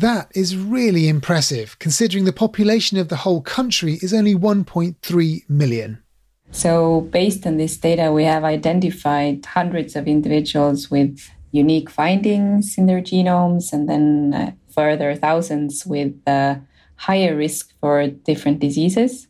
That 0.00 0.30
is 0.34 0.58
really 0.58 1.08
impressive, 1.08 1.78
considering 1.78 2.26
the 2.26 2.32
population 2.32 2.98
of 2.98 3.08
the 3.08 3.16
whole 3.16 3.40
country 3.40 3.94
is 4.02 4.12
only 4.12 4.34
1.3 4.34 5.48
million. 5.48 6.02
So, 6.50 7.00
based 7.12 7.46
on 7.46 7.56
this 7.56 7.78
data, 7.78 8.12
we 8.12 8.24
have 8.24 8.44
identified 8.44 9.46
hundreds 9.46 9.96
of 9.96 10.06
individuals 10.06 10.90
with 10.90 11.30
unique 11.50 11.88
findings 11.88 12.76
in 12.76 12.84
their 12.84 13.00
genomes, 13.00 13.72
and 13.72 13.88
then 13.88 14.34
uh, 14.34 14.50
further 14.68 15.14
thousands 15.14 15.86
with 15.86 16.12
uh, 16.26 16.56
higher 16.96 17.34
risk 17.34 17.72
for 17.80 18.06
different 18.06 18.58
diseases. 18.58 19.28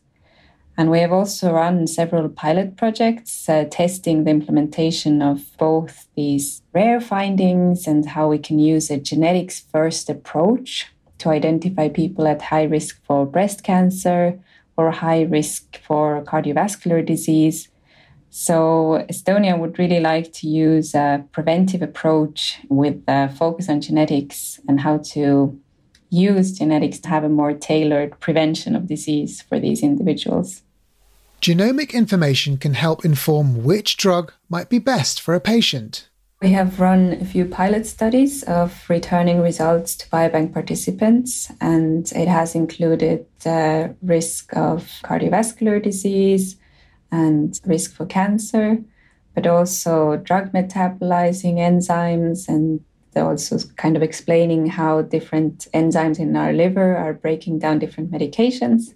And 0.79 0.91
we 0.91 0.99
have 0.99 1.11
also 1.11 1.53
run 1.53 1.87
several 1.87 2.29
pilot 2.29 2.77
projects 2.77 3.49
uh, 3.49 3.65
testing 3.71 4.23
the 4.23 4.29
implementation 4.29 5.23
of 5.23 5.57
both 5.57 6.05
these 6.15 6.61
rare 6.71 7.01
findings 7.01 7.87
and 7.87 8.05
how 8.05 8.29
we 8.29 8.37
can 8.37 8.59
use 8.59 8.91
a 8.91 8.99
genetics 8.99 9.59
first 9.71 10.07
approach 10.07 10.85
to 11.17 11.29
identify 11.29 11.89
people 11.89 12.27
at 12.27 12.43
high 12.43 12.65
risk 12.65 13.03
for 13.05 13.25
breast 13.25 13.63
cancer 13.63 14.39
or 14.77 14.91
high 14.91 15.23
risk 15.23 15.79
for 15.81 16.23
cardiovascular 16.23 17.03
disease. 17.03 17.69
So, 18.29 19.03
Estonia 19.09 19.57
would 19.57 19.79
really 19.79 19.99
like 19.99 20.31
to 20.33 20.47
use 20.47 20.93
a 20.93 21.25
preventive 21.31 21.81
approach 21.81 22.59
with 22.69 23.01
a 23.07 23.29
focus 23.29 23.67
on 23.67 23.81
genetics 23.81 24.59
and 24.67 24.81
how 24.81 24.99
to 25.13 25.59
use 26.11 26.51
genetics 26.51 26.99
to 26.99 27.09
have 27.09 27.23
a 27.23 27.29
more 27.29 27.53
tailored 27.53 28.19
prevention 28.19 28.75
of 28.75 28.85
disease 28.85 29.41
for 29.41 29.59
these 29.59 29.81
individuals. 29.81 30.61
Genomic 31.41 31.93
information 31.93 32.57
can 32.57 32.73
help 32.73 33.05
inform 33.05 33.63
which 33.63 33.95
drug 33.97 34.33
might 34.49 34.69
be 34.69 34.79
best 34.79 35.21
for 35.21 35.35
a 35.35 35.39
patient. 35.39 36.09
We 36.41 36.49
have 36.49 36.79
run 36.79 37.13
a 37.13 37.25
few 37.25 37.45
pilot 37.45 37.87
studies 37.87 38.43
of 38.43 38.85
returning 38.89 39.41
results 39.41 39.95
to 39.95 40.09
biobank 40.09 40.53
participants, 40.53 41.51
and 41.59 42.11
it 42.11 42.27
has 42.27 42.53
included 42.53 43.25
the 43.43 43.95
risk 44.01 44.55
of 44.55 44.83
cardiovascular 45.03 45.81
disease 45.81 46.57
and 47.11 47.59
risk 47.65 47.95
for 47.95 48.05
cancer, 48.05 48.77
but 49.33 49.47
also 49.47 50.17
drug 50.17 50.51
metabolizing 50.51 51.55
enzymes 51.55 52.47
and 52.47 52.81
also 53.15 53.57
kind 53.77 53.95
of 53.95 54.03
explaining 54.03 54.67
how 54.67 55.01
different 55.01 55.67
enzymes 55.73 56.19
in 56.19 56.35
our 56.35 56.53
liver 56.53 56.95
are 56.95 57.13
breaking 57.13 57.57
down 57.57 57.79
different 57.79 58.11
medications 58.11 58.93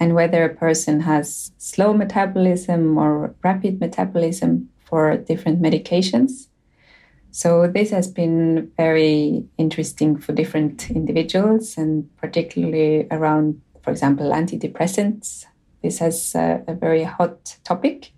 and 0.00 0.14
whether 0.14 0.44
a 0.44 0.54
person 0.54 1.00
has 1.00 1.52
slow 1.58 1.92
metabolism 1.92 2.96
or 2.96 3.34
rapid 3.42 3.80
metabolism 3.80 4.68
for 4.84 5.16
different 5.16 5.60
medications. 5.60 6.48
So, 7.30 7.68
this 7.68 7.90
has 7.90 8.08
been 8.08 8.70
very 8.76 9.44
interesting 9.58 10.16
for 10.16 10.32
different 10.32 10.90
individuals 10.90 11.76
and 11.76 12.08
particularly 12.16 13.06
around, 13.10 13.60
for 13.82 13.90
example, 13.90 14.30
antidepressants. 14.30 15.44
This 15.82 15.98
has 15.98 16.34
a, 16.34 16.62
a 16.66 16.74
very 16.74 17.04
hot 17.04 17.56
topic, 17.64 18.12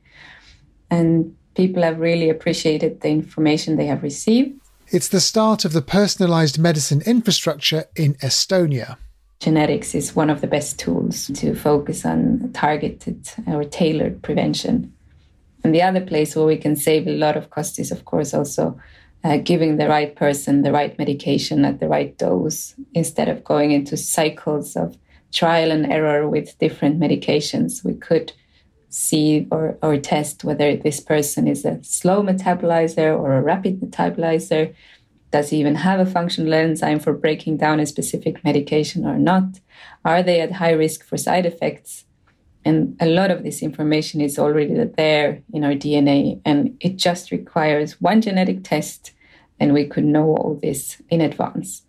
and 0.90 1.36
people 1.54 1.82
have 1.82 1.98
really 1.98 2.30
appreciated 2.30 3.00
the 3.00 3.08
information 3.08 3.76
they 3.76 3.86
have 3.86 4.02
received. 4.02 4.60
It's 4.88 5.08
the 5.08 5.20
start 5.20 5.64
of 5.64 5.72
the 5.72 5.82
personalised 5.82 6.58
medicine 6.58 7.02
infrastructure 7.04 7.84
in 7.94 8.14
Estonia. 8.14 8.96
Genetics 9.40 9.94
is 9.94 10.14
one 10.14 10.28
of 10.28 10.42
the 10.42 10.46
best 10.46 10.78
tools 10.78 11.28
to 11.34 11.54
focus 11.54 12.04
on 12.04 12.50
targeted 12.52 13.26
or 13.46 13.64
tailored 13.64 14.22
prevention. 14.22 14.92
And 15.64 15.74
the 15.74 15.82
other 15.82 16.02
place 16.02 16.36
where 16.36 16.44
we 16.44 16.58
can 16.58 16.76
save 16.76 17.06
a 17.06 17.16
lot 17.16 17.38
of 17.38 17.48
cost 17.48 17.78
is, 17.78 17.90
of 17.90 18.04
course, 18.04 18.34
also 18.34 18.78
uh, 19.24 19.38
giving 19.38 19.76
the 19.76 19.88
right 19.88 20.14
person 20.14 20.62
the 20.62 20.72
right 20.72 20.98
medication 20.98 21.64
at 21.64 21.80
the 21.80 21.88
right 21.88 22.16
dose 22.18 22.74
instead 22.94 23.30
of 23.30 23.42
going 23.42 23.70
into 23.70 23.96
cycles 23.96 24.76
of 24.76 24.98
trial 25.32 25.70
and 25.70 25.90
error 25.90 26.28
with 26.28 26.58
different 26.58 27.00
medications. 27.00 27.82
We 27.82 27.94
could 27.94 28.32
see 28.90 29.46
or, 29.50 29.78
or 29.82 29.96
test 29.96 30.44
whether 30.44 30.76
this 30.76 31.00
person 31.00 31.46
is 31.46 31.64
a 31.64 31.82
slow 31.82 32.22
metabolizer 32.22 33.18
or 33.18 33.34
a 33.34 33.42
rapid 33.42 33.80
metabolizer. 33.80 34.74
Does 35.30 35.50
he 35.50 35.58
even 35.58 35.76
have 35.76 36.00
a 36.00 36.10
functional 36.10 36.52
enzyme 36.52 36.98
for 36.98 37.12
breaking 37.12 37.58
down 37.58 37.80
a 37.80 37.86
specific 37.86 38.42
medication 38.42 39.06
or 39.06 39.18
not? 39.18 39.60
Are 40.04 40.22
they 40.22 40.40
at 40.40 40.52
high 40.52 40.72
risk 40.72 41.04
for 41.04 41.16
side 41.16 41.46
effects? 41.46 42.04
And 42.64 42.96
a 43.00 43.06
lot 43.06 43.30
of 43.30 43.42
this 43.42 43.62
information 43.62 44.20
is 44.20 44.38
already 44.38 44.74
there 44.96 45.42
in 45.52 45.64
our 45.64 45.72
DNA, 45.72 46.40
and 46.44 46.76
it 46.80 46.96
just 46.96 47.30
requires 47.30 48.00
one 48.00 48.20
genetic 48.20 48.64
test, 48.64 49.12
and 49.58 49.72
we 49.72 49.86
could 49.86 50.04
know 50.04 50.36
all 50.36 50.58
this 50.60 51.00
in 51.08 51.20
advance. 51.20 51.82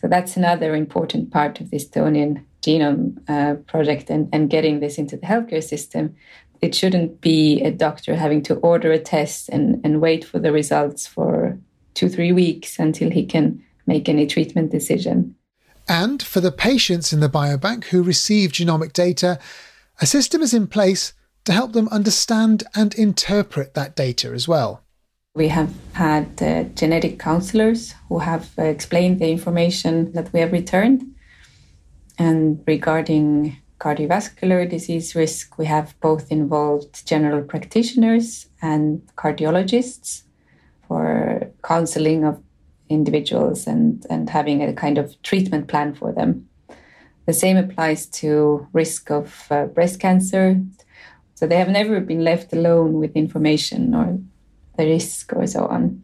So 0.00 0.08
that's 0.08 0.36
another 0.36 0.74
important 0.74 1.30
part 1.30 1.60
of 1.60 1.70
the 1.70 1.76
Estonian 1.76 2.44
genome 2.60 3.18
uh, 3.28 3.54
project 3.70 4.10
and, 4.10 4.28
and 4.32 4.50
getting 4.50 4.80
this 4.80 4.98
into 4.98 5.16
the 5.16 5.26
healthcare 5.26 5.62
system 5.62 6.16
it 6.60 6.74
shouldn't 6.74 7.20
be 7.20 7.60
a 7.62 7.70
doctor 7.70 8.16
having 8.16 8.42
to 8.42 8.56
order 8.56 8.92
a 8.92 8.98
test 8.98 9.48
and, 9.48 9.80
and 9.84 10.00
wait 10.00 10.24
for 10.24 10.38
the 10.38 10.52
results 10.52 11.06
for 11.06 11.58
two, 11.96 12.08
three 12.08 12.30
weeks 12.30 12.78
until 12.78 13.10
he 13.10 13.26
can 13.26 13.60
make 13.86 14.08
any 14.08 14.26
treatment 14.26 14.70
decision. 14.70 15.34
And 15.88 16.22
for 16.22 16.40
the 16.40 16.52
patients 16.52 17.12
in 17.12 17.20
the 17.20 17.28
biobank 17.28 17.84
who 17.84 18.02
receive 18.02 18.50
genomic 18.52 18.92
data, 18.92 19.38
a 20.00 20.06
system 20.06 20.42
is 20.42 20.52
in 20.52 20.66
place 20.66 21.14
to 21.44 21.52
help 21.52 21.72
them 21.72 21.88
understand 21.88 22.64
and 22.74 22.94
interpret 22.94 23.74
that 23.74 23.96
data 23.96 24.28
as 24.32 24.46
well. 24.46 24.82
We 25.34 25.48
have 25.48 25.72
had 25.92 26.42
uh, 26.42 26.64
genetic 26.74 27.18
counselors 27.18 27.94
who 28.08 28.18
have 28.20 28.50
uh, 28.58 28.62
explained 28.62 29.20
the 29.20 29.30
information 29.30 30.12
that 30.12 30.32
we 30.32 30.40
have 30.40 30.52
returned. 30.52 31.14
And 32.18 32.62
regarding 32.66 33.58
cardiovascular 33.78 34.68
disease 34.68 35.14
risk, 35.14 35.58
we 35.58 35.66
have 35.66 35.94
both 36.00 36.32
involved 36.32 37.06
general 37.06 37.42
practitioners 37.42 38.48
and 38.62 39.02
cardiologists 39.16 40.22
for 40.86 41.50
counseling 41.62 42.24
of 42.24 42.42
individuals 42.88 43.66
and, 43.66 44.06
and 44.08 44.30
having 44.30 44.62
a 44.62 44.72
kind 44.72 44.98
of 44.98 45.20
treatment 45.22 45.68
plan 45.68 45.94
for 45.94 46.12
them. 46.12 46.48
The 47.26 47.32
same 47.32 47.56
applies 47.56 48.06
to 48.20 48.66
risk 48.72 49.10
of 49.10 49.46
uh, 49.50 49.66
breast 49.66 49.98
cancer. 49.98 50.60
So 51.34 51.46
they 51.46 51.56
have 51.56 51.68
never 51.68 52.00
been 52.00 52.22
left 52.22 52.52
alone 52.52 52.94
with 52.94 53.16
information 53.16 53.94
or 53.94 54.18
the 54.76 54.86
risk 54.86 55.32
or 55.34 55.46
so 55.46 55.66
on. 55.66 56.02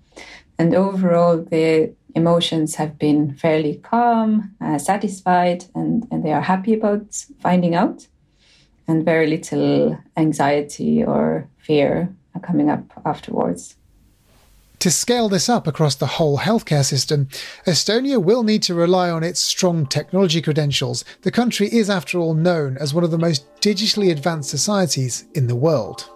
And 0.58 0.74
overall, 0.74 1.38
the 1.38 1.94
emotions 2.14 2.74
have 2.74 2.98
been 2.98 3.34
fairly 3.34 3.76
calm, 3.76 4.54
uh, 4.60 4.78
satisfied, 4.78 5.64
and, 5.74 6.06
and 6.10 6.24
they 6.24 6.32
are 6.32 6.42
happy 6.42 6.74
about 6.74 7.24
finding 7.40 7.74
out. 7.74 8.06
And 8.88 9.04
very 9.04 9.28
little 9.28 9.98
anxiety 10.16 11.04
or 11.04 11.48
fear 11.56 12.14
are 12.34 12.40
coming 12.40 12.68
up 12.68 12.84
afterwards. 13.06 13.76
To 14.82 14.90
scale 14.90 15.28
this 15.28 15.48
up 15.48 15.68
across 15.68 15.94
the 15.94 16.08
whole 16.08 16.38
healthcare 16.38 16.84
system, 16.84 17.28
Estonia 17.68 18.20
will 18.20 18.42
need 18.42 18.64
to 18.64 18.74
rely 18.74 19.10
on 19.10 19.22
its 19.22 19.38
strong 19.38 19.86
technology 19.86 20.42
credentials. 20.42 21.04
The 21.20 21.30
country 21.30 21.68
is, 21.68 21.88
after 21.88 22.18
all, 22.18 22.34
known 22.34 22.76
as 22.78 22.92
one 22.92 23.04
of 23.04 23.12
the 23.12 23.16
most 23.16 23.46
digitally 23.60 24.10
advanced 24.10 24.50
societies 24.50 25.24
in 25.34 25.46
the 25.46 25.54
world. 25.54 26.10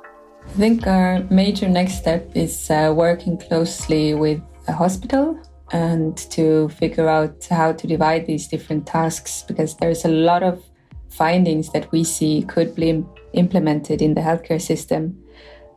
I 0.44 0.50
think 0.54 0.84
our 0.88 1.20
major 1.30 1.68
next 1.68 1.98
step 1.98 2.28
is 2.34 2.68
uh, 2.68 2.92
working 2.92 3.38
closely 3.38 4.14
with 4.14 4.42
a 4.66 4.72
hospital 4.72 5.40
and 5.70 6.16
to 6.32 6.68
figure 6.70 7.08
out 7.08 7.46
how 7.48 7.70
to 7.70 7.86
divide 7.86 8.26
these 8.26 8.48
different 8.48 8.84
tasks 8.84 9.44
because 9.46 9.76
there's 9.76 10.04
a 10.04 10.08
lot 10.08 10.42
of 10.42 10.60
findings 11.08 11.70
that 11.70 11.92
we 11.92 12.02
see 12.02 12.42
could 12.42 12.74
be 12.74 13.04
implemented 13.32 14.02
in 14.02 14.14
the 14.14 14.20
healthcare 14.20 14.60
system. 14.60 15.16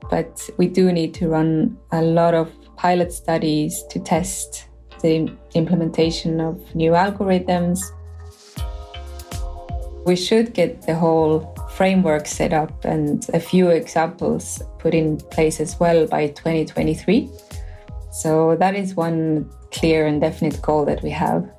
But 0.10 0.50
we 0.58 0.68
do 0.68 0.92
need 0.92 1.14
to 1.16 1.28
run 1.28 1.78
a 1.92 2.02
lot 2.02 2.34
of 2.34 2.50
pilot 2.80 3.12
studies 3.12 3.84
to 3.90 4.00
test 4.00 4.70
the 5.02 5.30
implementation 5.54 6.40
of 6.40 6.56
new 6.74 6.92
algorithms. 6.92 7.82
We 10.06 10.16
should 10.16 10.54
get 10.54 10.84
the 10.84 10.96
whole 10.96 11.54
framework 11.76 12.26
set 12.26 12.54
up 12.54 12.86
and 12.86 13.28
a 13.34 13.40
few 13.40 13.68
examples 13.68 14.64
put 14.78 14.94
in 14.94 15.18
place 15.18 15.60
as 15.60 15.78
well 15.78 16.08
by 16.08 16.28
2023. 16.28 17.30
So 18.14 18.56
that 18.56 18.76
is 18.76 18.96
one 18.96 19.50
clear 19.72 20.08
and 20.08 20.22
definite 20.22 20.62
goal 20.62 20.86
that 20.86 21.04
we 21.04 21.10
have. 21.10 21.52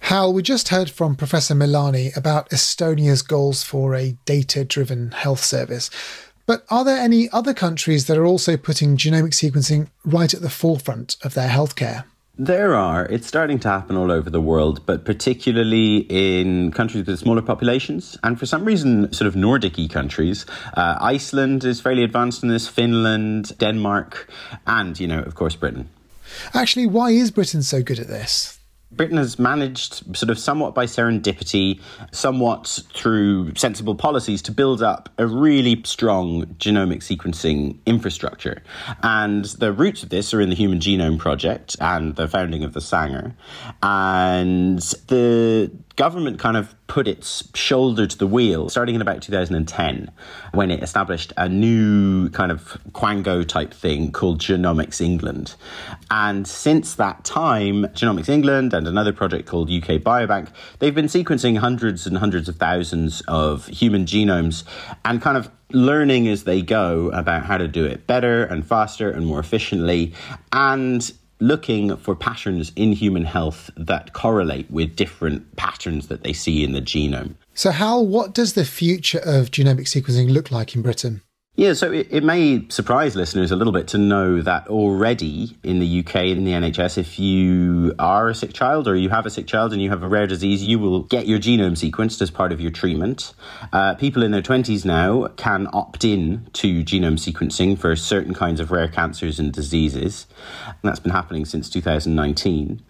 Hal, 0.00 0.34
we 0.34 0.42
just 0.42 0.68
heard 0.68 0.90
from 0.90 1.16
Professor 1.16 1.54
Milani 1.54 2.14
about 2.14 2.50
Estonia's 2.50 3.22
goals 3.22 3.62
for 3.62 3.94
a 3.94 4.12
data 4.26 4.62
driven 4.62 5.10
health 5.12 5.42
service. 5.42 5.88
But 6.46 6.64
are 6.70 6.84
there 6.84 6.98
any 6.98 7.30
other 7.30 7.54
countries 7.54 8.06
that 8.06 8.18
are 8.18 8.26
also 8.26 8.56
putting 8.56 8.96
genomic 8.96 9.32
sequencing 9.32 9.88
right 10.04 10.32
at 10.34 10.42
the 10.42 10.50
forefront 10.50 11.16
of 11.22 11.34
their 11.34 11.48
healthcare? 11.48 12.04
There 12.36 12.74
are. 12.74 13.06
It's 13.06 13.28
starting 13.28 13.60
to 13.60 13.68
happen 13.68 13.96
all 13.96 14.10
over 14.10 14.28
the 14.28 14.40
world, 14.40 14.84
but 14.84 15.04
particularly 15.04 15.98
in 16.10 16.72
countries 16.72 17.06
with 17.06 17.18
smaller 17.20 17.42
populations. 17.42 18.18
And 18.24 18.38
for 18.38 18.44
some 18.44 18.64
reason, 18.64 19.12
sort 19.12 19.28
of 19.28 19.36
Nordic 19.36 19.88
countries. 19.88 20.44
Uh, 20.76 20.98
Iceland 21.00 21.64
is 21.64 21.80
fairly 21.80 22.02
advanced 22.02 22.42
in 22.42 22.48
this, 22.48 22.66
Finland, 22.66 23.56
Denmark, 23.58 24.28
and, 24.66 24.98
you 24.98 25.06
know, 25.06 25.20
of 25.20 25.36
course, 25.36 25.54
Britain. 25.54 25.88
Actually, 26.52 26.86
why 26.86 27.10
is 27.10 27.30
Britain 27.30 27.62
so 27.62 27.82
good 27.82 28.00
at 28.00 28.08
this? 28.08 28.53
Britain 28.96 29.16
has 29.16 29.38
managed, 29.38 30.16
sort 30.16 30.30
of 30.30 30.38
somewhat 30.38 30.74
by 30.74 30.86
serendipity, 30.86 31.80
somewhat 32.12 32.80
through 32.94 33.54
sensible 33.54 33.94
policies, 33.94 34.42
to 34.42 34.52
build 34.52 34.82
up 34.82 35.08
a 35.18 35.26
really 35.26 35.82
strong 35.84 36.46
genomic 36.58 36.98
sequencing 36.98 37.78
infrastructure. 37.86 38.62
And 39.02 39.44
the 39.44 39.72
roots 39.72 40.02
of 40.02 40.08
this 40.08 40.32
are 40.32 40.40
in 40.40 40.48
the 40.48 40.54
Human 40.54 40.78
Genome 40.78 41.18
Project 41.18 41.76
and 41.80 42.16
the 42.16 42.28
founding 42.28 42.62
of 42.64 42.72
the 42.72 42.80
Sanger. 42.80 43.34
And 43.82 44.80
the 45.08 45.70
government 45.96 46.38
kind 46.38 46.56
of 46.56 46.74
put 46.86 47.06
its 47.06 47.48
shoulder 47.54 48.06
to 48.06 48.18
the 48.18 48.26
wheel 48.26 48.68
starting 48.68 48.94
in 48.94 49.00
about 49.00 49.22
2010 49.22 50.10
when 50.52 50.70
it 50.70 50.82
established 50.82 51.32
a 51.36 51.48
new 51.48 52.28
kind 52.30 52.50
of 52.50 52.78
Quango 52.92 53.46
type 53.46 53.72
thing 53.72 54.10
called 54.12 54.40
Genomics 54.40 55.00
England. 55.00 55.54
And 56.10 56.46
since 56.46 56.94
that 56.96 57.24
time, 57.24 57.84
Genomics 57.94 58.28
England 58.28 58.74
and 58.74 58.86
another 58.86 59.12
project 59.12 59.46
called 59.46 59.70
UK 59.70 60.00
Biobank, 60.00 60.48
they've 60.78 60.94
been 60.94 61.06
sequencing 61.06 61.58
hundreds 61.58 62.06
and 62.06 62.18
hundreds 62.18 62.48
of 62.48 62.56
thousands 62.56 63.22
of 63.28 63.66
human 63.68 64.04
genomes 64.04 64.64
and 65.04 65.22
kind 65.22 65.36
of 65.36 65.50
learning 65.70 66.28
as 66.28 66.44
they 66.44 66.62
go 66.62 67.10
about 67.10 67.44
how 67.44 67.56
to 67.56 67.66
do 67.68 67.84
it 67.84 68.06
better 68.06 68.44
and 68.44 68.66
faster 68.66 69.10
and 69.10 69.26
more 69.26 69.40
efficiently. 69.40 70.12
And 70.52 71.12
looking 71.46 71.96
for 71.96 72.14
patterns 72.14 72.72
in 72.74 72.92
human 72.92 73.24
health 73.24 73.70
that 73.76 74.12
correlate 74.12 74.70
with 74.70 74.96
different 74.96 75.56
patterns 75.56 76.08
that 76.08 76.22
they 76.22 76.32
see 76.32 76.64
in 76.64 76.72
the 76.72 76.80
genome. 76.80 77.34
So, 77.54 77.70
Hal, 77.70 78.06
what 78.06 78.34
does 78.34 78.54
the 78.54 78.64
future 78.64 79.18
of 79.18 79.50
genomic 79.50 79.86
sequencing 79.86 80.30
look 80.30 80.50
like 80.50 80.74
in 80.74 80.82
Britain? 80.82 81.20
Yeah, 81.56 81.74
so 81.74 81.92
it, 81.92 82.08
it, 82.10 82.24
may 82.24 82.68
surprise 82.68 83.14
listeners 83.14 83.52
a 83.52 83.56
little 83.56 83.72
bit 83.72 83.86
to 83.88 83.98
know 83.98 84.42
that 84.42 84.66
already 84.66 85.56
in 85.62 85.78
the 85.78 86.00
UK, 86.00 86.16
in 86.24 86.42
the 86.42 86.50
NHS, 86.50 86.98
if 86.98 87.16
you 87.20 87.94
are 87.96 88.28
a 88.28 88.34
sick 88.34 88.52
child 88.52 88.88
or 88.88 88.96
you 88.96 89.08
have 89.10 89.24
a 89.24 89.30
sick 89.30 89.46
child 89.46 89.72
and 89.72 89.80
you 89.80 89.88
have 89.90 90.02
a 90.02 90.08
rare 90.08 90.26
disease, 90.26 90.64
you 90.64 90.80
will 90.80 91.02
get 91.04 91.28
your 91.28 91.38
genome 91.38 91.76
sequenced 91.78 92.20
as 92.20 92.32
part 92.32 92.50
of 92.50 92.60
your 92.60 92.72
treatment. 92.72 93.34
Uh, 93.72 93.94
people 93.94 94.24
in 94.24 94.32
their 94.32 94.42
20s 94.42 94.84
now 94.84 95.28
can 95.36 95.68
opt 95.72 96.02
in 96.02 96.48
to 96.54 96.82
genome 96.82 97.20
sequencing 97.20 97.78
for 97.78 97.94
certain 97.94 98.34
kinds 98.34 98.58
of 98.58 98.72
rare 98.72 98.88
cancers 98.88 99.38
and 99.38 99.52
diseases. 99.52 100.26
And 100.66 100.76
that's 100.82 100.98
been 100.98 101.12
happening 101.12 101.44
since 101.44 101.70
2019. 101.70 102.82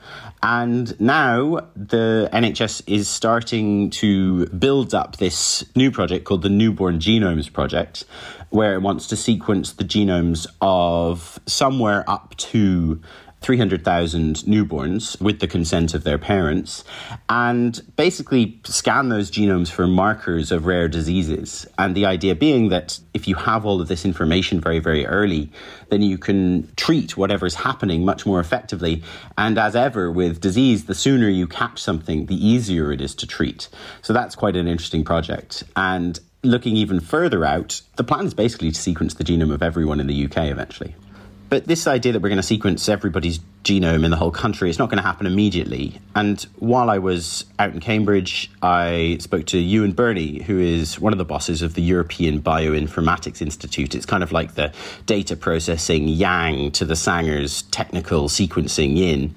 And 0.43 0.99
now 0.99 1.69
the 1.77 2.31
NHS 2.33 2.85
is 2.87 3.09
starting 3.09 3.91
to 3.91 4.47
build 4.47 4.95
up 4.95 5.17
this 5.19 5.67
new 5.77 5.91
project 5.91 6.25
called 6.25 6.41
the 6.41 6.49
Newborn 6.49 6.99
Genomes 6.99 7.53
Project 7.53 8.07
where 8.55 8.75
it 8.75 8.83
wants 8.83 9.09
to 9.09 9.17
sequence 9.17 9.73
the 9.73 9.85
genomes 9.85 10.47
of 10.61 11.41
somewhere 11.47 12.09
up 12.09 12.37
to 12.37 13.01
300,000 13.41 14.37
newborns 14.37 15.21
with 15.21 15.41
the 15.41 15.47
consent 15.47 15.93
of 15.93 16.05
their 16.05 16.17
parents 16.17 16.83
and 17.29 17.83
basically 17.97 18.59
scan 18.65 19.11
those 19.11 19.31
genomes 19.31 19.71
for 19.71 19.87
markers 19.87 20.51
of 20.51 20.65
rare 20.65 20.89
diseases. 20.89 21.67
And 21.79 21.95
the 21.95 22.07
idea 22.07 22.35
being 22.35 22.71
that 22.71 22.99
if 23.13 23.29
you 23.29 23.35
have 23.35 23.67
all 23.67 23.83
of 23.83 23.89
this 23.89 24.07
information 24.07 24.61
very, 24.61 24.79
very 24.79 25.05
early, 25.05 25.51
then 25.91 26.01
you 26.01 26.17
can 26.17 26.73
treat 26.77 27.19
whatever's 27.19 27.57
happening 27.57 28.05
much 28.05 28.25
more 28.25 28.41
effectively. 28.41 29.03
And 29.37 29.59
as 29.59 29.77
ever 29.77 30.11
with 30.11 30.41
disease, 30.41 30.85
the 30.85 30.95
sooner 30.95 31.29
you 31.29 31.47
catch 31.47 31.83
something, 31.83 32.27
the 32.27 32.47
easier 32.47 32.93
it 32.93 33.03
is 33.03 33.15
to 33.17 33.27
treat. 33.27 33.69
So 34.01 34.15
that's 34.15 34.35
quite 34.35 34.57
an 34.57 34.69
interesting 34.69 35.05
project. 35.05 35.65
And 35.77 36.19
looking 36.45 36.77
even 36.77 37.01
further 37.01 37.45
out, 37.45 37.81
the 37.97 38.05
plan 38.05 38.27
is 38.27 38.35
basically 38.35 38.71
to 38.71 38.81
sequence 38.81 39.15
the 39.15 39.25
genome 39.25 39.53
of 39.53 39.63
everyone 39.63 40.01
in 40.01 40.07
the 40.07 40.25
UK 40.27 40.47
eventually. 40.47 40.95
But 41.49 41.67
this 41.67 41.87
idea 41.87 42.13
that 42.13 42.21
we're 42.21 42.29
going 42.29 42.37
to 42.37 42.43
sequence 42.43 42.89
everybody's 42.89 43.39
genome 43.65 44.05
in 44.05 44.11
the 44.11 44.17
whole 44.17 44.31
country. 44.31 44.71
It's 44.71 44.79
not 44.79 44.91
going 44.91 44.99
to 44.99 45.07
happen 45.07 45.27
immediately. 45.27 46.01
And 46.15 46.41
while 46.59 46.91
I 46.91 46.99
was 46.99 47.45
out 47.59 47.73
in 47.73 47.81
Cambridge, 47.81 48.51
I 48.63 49.17
spoke 49.21 49.47
to 49.47 49.59
Ewan 49.59 49.93
Birney, 49.93 50.43
who 50.43 50.61
is 50.61 51.01
one 51.01 51.13
of 51.13 51.19
the 51.19 51.25
bosses 51.25 51.63
of 51.63 51.75
the 51.75 51.83
European 51.83 52.41
Bioinformatics 52.41 53.43
Institute. 53.43 53.95
It's 53.95 54.07
kind 54.07 54.23
of 54.23 54.31
like 54.31 54.55
the 54.55 54.73
data 55.07 55.35
processing 55.35 56.07
yang 56.07 56.71
to 56.73 56.85
the 56.85 56.95
Sanger's 56.95 57.63
technical 57.63 58.29
sequencing 58.29 58.97
yin. 58.97 59.35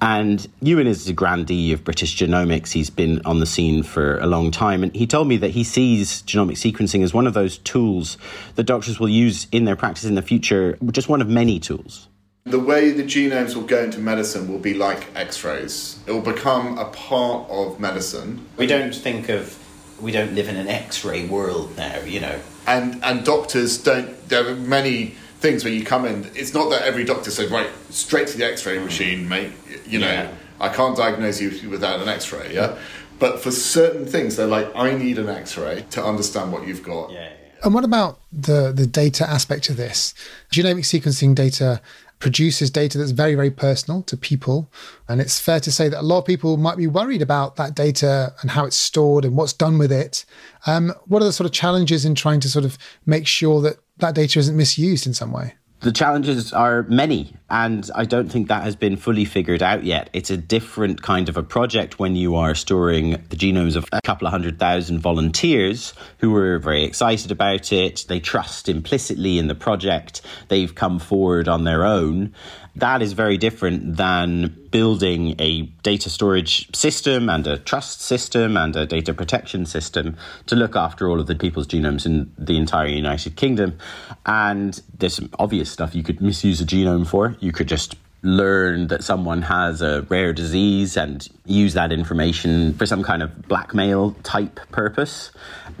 And 0.00 0.46
Ewan 0.60 0.86
is 0.86 1.08
a 1.08 1.12
grandee 1.12 1.72
of 1.72 1.82
British 1.82 2.16
genomics. 2.16 2.70
He's 2.72 2.90
been 2.90 3.22
on 3.24 3.40
the 3.40 3.46
scene 3.46 3.82
for 3.82 4.18
a 4.18 4.26
long 4.26 4.50
time. 4.50 4.82
And 4.82 4.94
he 4.94 5.06
told 5.06 5.26
me 5.26 5.38
that 5.38 5.50
he 5.50 5.64
sees 5.64 6.22
genomic 6.22 6.58
sequencing 6.58 7.02
as 7.02 7.14
one 7.14 7.26
of 7.26 7.34
those 7.34 7.58
tools 7.58 8.18
that 8.56 8.64
doctors 8.64 9.00
will 9.00 9.08
use 9.08 9.46
in 9.50 9.64
their 9.64 9.76
practice 9.76 10.04
in 10.04 10.16
the 10.16 10.22
future, 10.22 10.78
just 10.92 11.08
one 11.08 11.22
of 11.22 11.28
many 11.28 11.58
tools. 11.58 12.08
The 12.44 12.58
way 12.58 12.90
the 12.90 13.02
genomes 13.02 13.54
will 13.54 13.64
go 13.64 13.84
into 13.84 13.98
medicine 13.98 14.48
will 14.48 14.58
be 14.58 14.72
like 14.72 15.14
x 15.14 15.44
rays, 15.44 15.98
it 16.06 16.12
will 16.12 16.22
become 16.22 16.78
a 16.78 16.86
part 16.86 17.48
of 17.50 17.78
medicine. 17.78 18.46
We 18.56 18.66
don't 18.66 18.94
think 18.94 19.28
of, 19.28 19.58
we 20.00 20.10
don't 20.10 20.34
live 20.34 20.48
in 20.48 20.56
an 20.56 20.66
x 20.66 21.04
ray 21.04 21.26
world 21.26 21.76
now, 21.76 22.00
you 22.00 22.20
know. 22.20 22.40
And, 22.66 23.04
and 23.04 23.24
doctors 23.24 23.76
don't, 23.78 24.28
there 24.28 24.48
are 24.48 24.54
many 24.54 25.14
things 25.40 25.64
where 25.64 25.72
you 25.72 25.84
come 25.84 26.06
in, 26.06 26.30
it's 26.34 26.54
not 26.54 26.70
that 26.70 26.82
every 26.82 27.04
doctor 27.04 27.30
says, 27.30 27.50
right, 27.50 27.68
straight 27.90 28.28
to 28.28 28.38
the 28.38 28.44
x 28.44 28.64
ray 28.64 28.78
hmm. 28.78 28.84
machine, 28.84 29.28
mate, 29.28 29.52
you 29.86 29.98
know, 29.98 30.10
yeah. 30.10 30.32
I 30.58 30.70
can't 30.70 30.96
diagnose 30.96 31.40
you 31.40 31.68
without 31.68 32.00
an 32.00 32.08
x 32.08 32.32
ray, 32.32 32.54
yeah? 32.54 32.78
But 33.18 33.40
for 33.40 33.50
certain 33.50 34.06
things, 34.06 34.36
they're 34.36 34.46
like, 34.46 34.74
I 34.74 34.94
need 34.94 35.18
an 35.18 35.28
x 35.28 35.58
ray 35.58 35.84
to 35.90 36.02
understand 36.02 36.52
what 36.52 36.66
you've 36.66 36.82
got. 36.82 37.12
Yeah. 37.12 37.32
And 37.62 37.74
what 37.74 37.84
about 37.84 38.18
the, 38.32 38.72
the 38.74 38.86
data 38.86 39.28
aspect 39.28 39.68
of 39.68 39.76
this? 39.76 40.14
Genomic 40.50 40.84
sequencing 40.84 41.34
data 41.34 41.82
produces 42.20 42.70
data 42.70 42.98
that's 42.98 43.10
very, 43.10 43.34
very 43.34 43.50
personal 43.50 44.02
to 44.04 44.16
people. 44.16 44.70
And 45.08 45.20
it's 45.20 45.40
fair 45.40 45.58
to 45.60 45.72
say 45.72 45.88
that 45.88 46.00
a 46.00 46.02
lot 46.02 46.18
of 46.18 46.24
people 46.24 46.56
might 46.56 46.76
be 46.76 46.86
worried 46.86 47.22
about 47.22 47.56
that 47.56 47.74
data 47.74 48.34
and 48.42 48.50
how 48.50 48.64
it's 48.66 48.76
stored 48.76 49.24
and 49.24 49.36
what's 49.36 49.52
done 49.52 49.78
with 49.78 49.90
it. 49.90 50.24
Um, 50.66 50.92
what 51.06 51.22
are 51.22 51.24
the 51.24 51.32
sort 51.32 51.46
of 51.46 51.52
challenges 51.52 52.04
in 52.04 52.14
trying 52.14 52.40
to 52.40 52.48
sort 52.48 52.64
of 52.64 52.78
make 53.06 53.26
sure 53.26 53.60
that 53.62 53.78
that 53.98 54.14
data 54.14 54.38
isn't 54.38 54.56
misused 54.56 55.06
in 55.06 55.14
some 55.14 55.32
way? 55.32 55.54
The 55.80 55.92
challenges 55.92 56.52
are 56.52 56.82
many, 56.84 57.34
and 57.50 57.90
I 57.94 58.04
don't 58.04 58.30
think 58.30 58.48
that 58.48 58.62
has 58.62 58.76
been 58.76 58.96
fully 58.96 59.24
figured 59.24 59.62
out 59.62 59.84
yet. 59.84 60.08
It's 60.12 60.30
a 60.30 60.36
different 60.36 61.02
kind 61.02 61.28
of 61.28 61.36
a 61.36 61.42
project 61.42 61.98
when 61.98 62.14
you 62.16 62.36
are 62.36 62.54
storing 62.54 63.10
the 63.28 63.36
genomes 63.36 63.76
of 63.76 63.86
a 63.92 64.00
couple 64.02 64.26
of 64.26 64.30
hundred 64.30 64.58
thousand 64.58 65.00
volunteers 65.00 65.92
who 66.18 66.34
are 66.36 66.58
very 66.58 66.84
excited 66.84 67.30
about 67.30 67.72
it. 67.72 68.04
They 68.08 68.20
trust 68.20 68.68
implicitly 68.68 69.38
in 69.38 69.48
the 69.48 69.54
project. 69.54 70.22
They've 70.48 70.74
come 70.74 70.98
forward 70.98 71.48
on 71.48 71.64
their 71.64 71.84
own. 71.84 72.34
That 72.76 73.02
is 73.02 73.14
very 73.14 73.36
different 73.36 73.96
than 73.96 74.56
building 74.70 75.34
a 75.40 75.62
data 75.82 76.08
storage 76.08 76.74
system 76.74 77.28
and 77.28 77.46
a 77.46 77.58
trust 77.58 78.00
system 78.00 78.56
and 78.56 78.76
a 78.76 78.86
data 78.86 79.12
protection 79.12 79.66
system 79.66 80.16
to 80.46 80.54
look 80.54 80.76
after 80.76 81.08
all 81.08 81.18
of 81.18 81.26
the 81.26 81.34
people's 81.34 81.66
genomes 81.66 82.06
in 82.06 82.32
the 82.38 82.56
entire 82.56 82.86
United 82.86 83.34
Kingdom. 83.34 83.76
And 84.24 84.80
there's 84.96 85.14
some 85.14 85.30
obvious 85.38 85.70
stuff 85.70 85.94
you 85.94 86.04
could 86.04 86.20
misuse 86.20 86.60
a 86.60 86.64
genome 86.64 87.06
for. 87.06 87.36
You 87.40 87.52
could 87.52 87.68
just 87.68 87.96
learn 88.22 88.88
that 88.88 89.02
someone 89.02 89.42
has 89.42 89.80
a 89.80 90.02
rare 90.02 90.32
disease 90.32 90.96
and 90.96 91.26
use 91.46 91.72
that 91.74 91.90
information 91.90 92.74
for 92.74 92.84
some 92.84 93.02
kind 93.02 93.22
of 93.22 93.48
blackmail 93.48 94.12
type 94.22 94.60
purpose. 94.70 95.32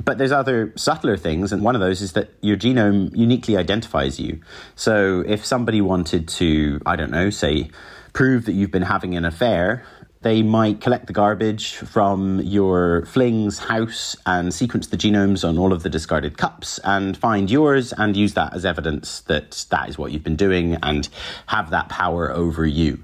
But 0.02 0.16
there's 0.16 0.32
other 0.32 0.72
subtler 0.76 1.18
things, 1.18 1.52
and 1.52 1.62
one 1.62 1.74
of 1.74 1.82
those 1.82 2.00
is 2.00 2.12
that 2.12 2.30
your 2.40 2.56
genome 2.56 3.14
uniquely 3.14 3.58
identifies 3.58 4.18
you. 4.18 4.40
So 4.74 5.22
if 5.26 5.44
somebody 5.44 5.82
wanted 5.82 6.28
to, 6.28 6.80
I 6.86 6.96
don't 6.96 7.10
know, 7.10 7.28
say, 7.28 7.70
prove 8.14 8.46
that 8.46 8.52
you've 8.52 8.70
been 8.70 8.82
having 8.82 9.14
an 9.16 9.26
affair, 9.26 9.84
they 10.22 10.42
might 10.42 10.80
collect 10.80 11.06
the 11.06 11.12
garbage 11.12 11.76
from 11.76 12.40
your 12.40 13.06
fling's 13.06 13.58
house 13.58 14.16
and 14.26 14.52
sequence 14.52 14.88
the 14.88 14.96
genomes 14.96 15.48
on 15.48 15.56
all 15.56 15.72
of 15.72 15.82
the 15.82 15.88
discarded 15.88 16.36
cups 16.36 16.78
and 16.84 17.16
find 17.16 17.50
yours 17.50 17.94
and 17.94 18.16
use 18.16 18.34
that 18.34 18.52
as 18.52 18.66
evidence 18.66 19.20
that 19.22 19.64
that 19.70 19.88
is 19.88 19.96
what 19.96 20.12
you've 20.12 20.22
been 20.22 20.36
doing 20.36 20.76
and 20.82 21.08
have 21.46 21.70
that 21.70 21.88
power 21.88 22.30
over 22.30 22.66
you. 22.66 23.02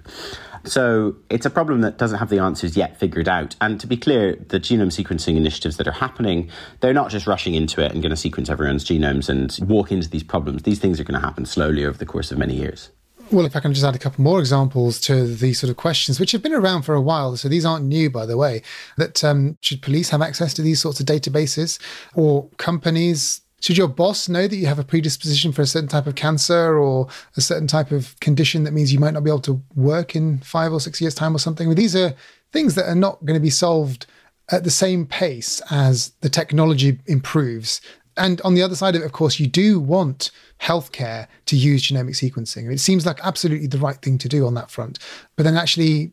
So 0.64 1.14
it's 1.30 1.46
a 1.46 1.50
problem 1.50 1.82
that 1.82 1.96
doesn't 1.96 2.18
have 2.18 2.28
the 2.28 2.40
answers 2.40 2.76
yet 2.76 2.98
figured 2.98 3.28
out. 3.28 3.54
And 3.60 3.80
to 3.80 3.86
be 3.86 3.96
clear, 3.96 4.34
the 4.34 4.58
genome 4.58 4.88
sequencing 4.88 5.36
initiatives 5.36 5.76
that 5.76 5.86
are 5.86 5.92
happening, 5.92 6.50
they're 6.80 6.92
not 6.92 7.10
just 7.10 7.26
rushing 7.26 7.54
into 7.54 7.82
it 7.82 7.92
and 7.92 8.02
going 8.02 8.10
to 8.10 8.16
sequence 8.16 8.50
everyone's 8.50 8.84
genomes 8.84 9.28
and 9.28 9.56
walk 9.68 9.92
into 9.92 10.10
these 10.10 10.24
problems. 10.24 10.64
These 10.64 10.80
things 10.80 10.98
are 10.98 11.04
going 11.04 11.18
to 11.18 11.24
happen 11.24 11.46
slowly 11.46 11.84
over 11.84 11.96
the 11.96 12.06
course 12.06 12.32
of 12.32 12.38
many 12.38 12.56
years. 12.56 12.90
Well, 13.32 13.44
if 13.44 13.56
I 13.56 13.60
can 13.60 13.74
just 13.74 13.84
add 13.84 13.96
a 13.96 13.98
couple 13.98 14.22
more 14.22 14.38
examples 14.38 15.00
to 15.00 15.26
these 15.26 15.58
sort 15.58 15.70
of 15.70 15.76
questions, 15.76 16.20
which 16.20 16.30
have 16.30 16.42
been 16.42 16.52
around 16.52 16.82
for 16.82 16.94
a 16.94 17.00
while, 17.00 17.36
so 17.36 17.48
these 17.48 17.64
aren't 17.64 17.84
new, 17.84 18.08
by 18.08 18.24
the 18.24 18.36
way, 18.36 18.62
that 18.98 19.24
um, 19.24 19.58
should 19.60 19.82
police 19.82 20.10
have 20.10 20.22
access 20.22 20.54
to 20.54 20.62
these 20.62 20.80
sorts 20.80 21.00
of 21.00 21.06
databases 21.06 21.80
or 22.14 22.48
companies? 22.56 23.40
Should 23.60 23.78
your 23.78 23.88
boss 23.88 24.28
know 24.28 24.46
that 24.46 24.54
you 24.54 24.66
have 24.66 24.78
a 24.78 24.84
predisposition 24.84 25.50
for 25.50 25.62
a 25.62 25.66
certain 25.66 25.88
type 25.88 26.06
of 26.06 26.14
cancer 26.14 26.78
or 26.78 27.08
a 27.36 27.40
certain 27.40 27.66
type 27.66 27.90
of 27.90 28.18
condition 28.20 28.62
that 28.62 28.72
means 28.72 28.92
you 28.92 29.00
might 29.00 29.14
not 29.14 29.24
be 29.24 29.30
able 29.30 29.40
to 29.40 29.60
work 29.74 30.14
in 30.14 30.38
five 30.38 30.72
or 30.72 30.80
six 30.80 31.00
years' 31.00 31.14
time 31.14 31.34
or 31.34 31.40
something? 31.40 31.66
Well, 31.66 31.74
these 31.74 31.96
are 31.96 32.14
things 32.52 32.76
that 32.76 32.88
are 32.88 32.94
not 32.94 33.24
going 33.24 33.38
to 33.38 33.42
be 33.42 33.50
solved 33.50 34.06
at 34.52 34.62
the 34.62 34.70
same 34.70 35.04
pace 35.04 35.60
as 35.68 36.12
the 36.20 36.28
technology 36.28 37.00
improves 37.06 37.80
and 38.16 38.40
on 38.42 38.54
the 38.54 38.62
other 38.62 38.74
side 38.74 38.96
of 38.96 39.02
it, 39.02 39.04
of 39.04 39.12
course, 39.12 39.38
you 39.38 39.46
do 39.46 39.78
want 39.78 40.30
healthcare 40.60 41.26
to 41.46 41.56
use 41.56 41.82
genomic 41.82 42.14
sequencing. 42.14 42.72
It 42.72 42.78
seems 42.78 43.04
like 43.04 43.18
absolutely 43.22 43.66
the 43.66 43.78
right 43.78 43.96
thing 43.96 44.18
to 44.18 44.28
do 44.28 44.46
on 44.46 44.54
that 44.54 44.70
front. 44.70 44.98
But 45.36 45.42
then 45.42 45.56
actually 45.56 46.12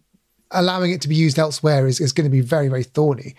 allowing 0.51 0.91
it 0.91 1.01
to 1.01 1.07
be 1.07 1.15
used 1.15 1.39
elsewhere 1.39 1.87
is, 1.87 1.99
is 1.99 2.11
going 2.11 2.25
to 2.25 2.31
be 2.31 2.41
very, 2.41 2.67
very 2.67 2.83
thorny. 2.83 3.35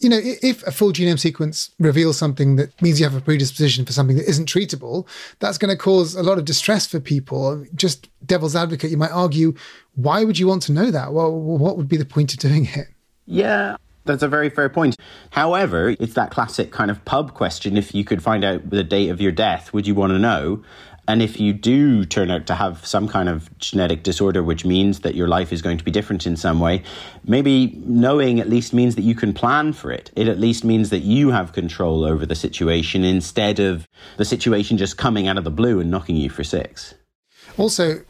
You 0.00 0.10
know, 0.10 0.20
if 0.22 0.66
a 0.66 0.72
full 0.72 0.92
genome 0.92 1.18
sequence 1.18 1.70
reveals 1.78 2.18
something 2.18 2.56
that 2.56 2.80
means 2.82 3.00
you 3.00 3.06
have 3.06 3.14
a 3.14 3.20
predisposition 3.20 3.86
for 3.86 3.92
something 3.92 4.16
that 4.16 4.28
isn't 4.28 4.48
treatable, 4.48 5.06
that's 5.38 5.56
going 5.56 5.74
to 5.74 5.82
cause 5.82 6.14
a 6.14 6.22
lot 6.22 6.36
of 6.36 6.44
distress 6.44 6.86
for 6.86 7.00
people. 7.00 7.64
Just 7.74 8.10
devil's 8.26 8.54
advocate, 8.54 8.90
you 8.90 8.98
might 8.98 9.10
argue, 9.10 9.54
why 9.94 10.22
would 10.22 10.38
you 10.38 10.46
want 10.46 10.62
to 10.64 10.72
know 10.72 10.90
that? 10.90 11.14
Well, 11.14 11.32
what 11.32 11.78
would 11.78 11.88
be 11.88 11.96
the 11.96 12.04
point 12.04 12.34
of 12.34 12.40
doing 12.40 12.66
it? 12.74 12.88
Yeah, 13.24 13.76
that's 14.06 14.22
a 14.22 14.28
very 14.28 14.50
fair 14.50 14.68
point. 14.68 14.96
However, 15.30 15.94
it's 16.00 16.14
that 16.14 16.30
classic 16.30 16.72
kind 16.72 16.90
of 16.90 17.04
pub 17.04 17.34
question. 17.34 17.76
If 17.76 17.94
you 17.94 18.04
could 18.04 18.22
find 18.22 18.44
out 18.44 18.70
the 18.70 18.84
date 18.84 19.10
of 19.10 19.20
your 19.20 19.32
death, 19.32 19.72
would 19.72 19.86
you 19.86 19.94
want 19.94 20.12
to 20.12 20.18
know? 20.18 20.62
And 21.08 21.22
if 21.22 21.38
you 21.38 21.52
do 21.52 22.04
turn 22.04 22.32
out 22.32 22.46
to 22.46 22.54
have 22.54 22.84
some 22.84 23.06
kind 23.06 23.28
of 23.28 23.56
genetic 23.58 24.02
disorder, 24.02 24.42
which 24.42 24.64
means 24.64 25.00
that 25.00 25.14
your 25.14 25.28
life 25.28 25.52
is 25.52 25.62
going 25.62 25.78
to 25.78 25.84
be 25.84 25.92
different 25.92 26.26
in 26.26 26.36
some 26.36 26.58
way, 26.58 26.82
maybe 27.24 27.80
knowing 27.86 28.40
at 28.40 28.48
least 28.48 28.72
means 28.72 28.96
that 28.96 29.02
you 29.02 29.14
can 29.14 29.32
plan 29.32 29.72
for 29.72 29.92
it. 29.92 30.10
It 30.16 30.26
at 30.26 30.40
least 30.40 30.64
means 30.64 30.90
that 30.90 31.00
you 31.00 31.30
have 31.30 31.52
control 31.52 32.04
over 32.04 32.26
the 32.26 32.34
situation 32.34 33.04
instead 33.04 33.60
of 33.60 33.86
the 34.16 34.24
situation 34.24 34.78
just 34.78 34.96
coming 34.96 35.28
out 35.28 35.38
of 35.38 35.44
the 35.44 35.50
blue 35.50 35.78
and 35.78 35.90
knocking 35.90 36.16
you 36.16 36.28
for 36.28 36.42
six. 36.42 36.94
Also, 37.56 38.04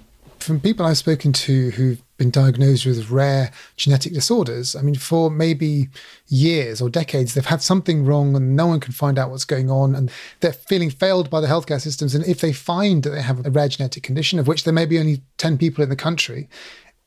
from 0.47 0.61
people 0.61 0.87
I've 0.87 0.97
spoken 0.97 1.33
to 1.33 1.71
who've 1.73 2.01
been 2.17 2.31
diagnosed 2.31 2.87
with 2.87 3.11
rare 3.11 3.51
genetic 3.77 4.13
disorders, 4.13 4.77
I 4.77 4.83
mean, 4.83 4.95
for 4.95 5.29
maybe 5.29 5.89
years 6.29 6.81
or 6.81 6.89
decades, 6.89 7.35
they've 7.35 7.45
had 7.45 7.63
something 7.63 8.05
wrong 8.05 8.35
and 8.37 8.55
no 8.55 8.69
one 8.69 8.81
can 8.81 8.93
find 8.93 9.19
out 9.19 9.31
what's 9.31 9.45
going 9.45 9.71
on. 9.71 9.95
And 9.95 10.11
they're 10.41 10.53
feeling 10.53 10.89
failed 10.89 11.29
by 11.29 11.41
the 11.41 11.49
healthcare 11.49 11.81
systems. 11.81 12.15
And 12.15 12.25
if 12.25 12.41
they 12.41 12.53
find 12.53 13.03
that 13.03 13.11
they 13.11 13.23
have 13.23 13.45
a 13.45 13.51
rare 13.51 13.69
genetic 13.69 14.05
condition, 14.05 14.39
of 14.39 14.47
which 14.47 14.65
there 14.65 14.73
may 14.73 14.87
be 14.87 14.99
only 14.99 15.23
10 15.39 15.59
people 15.59 15.83
in 15.83 15.91
the 15.91 15.97
country, 15.97 16.49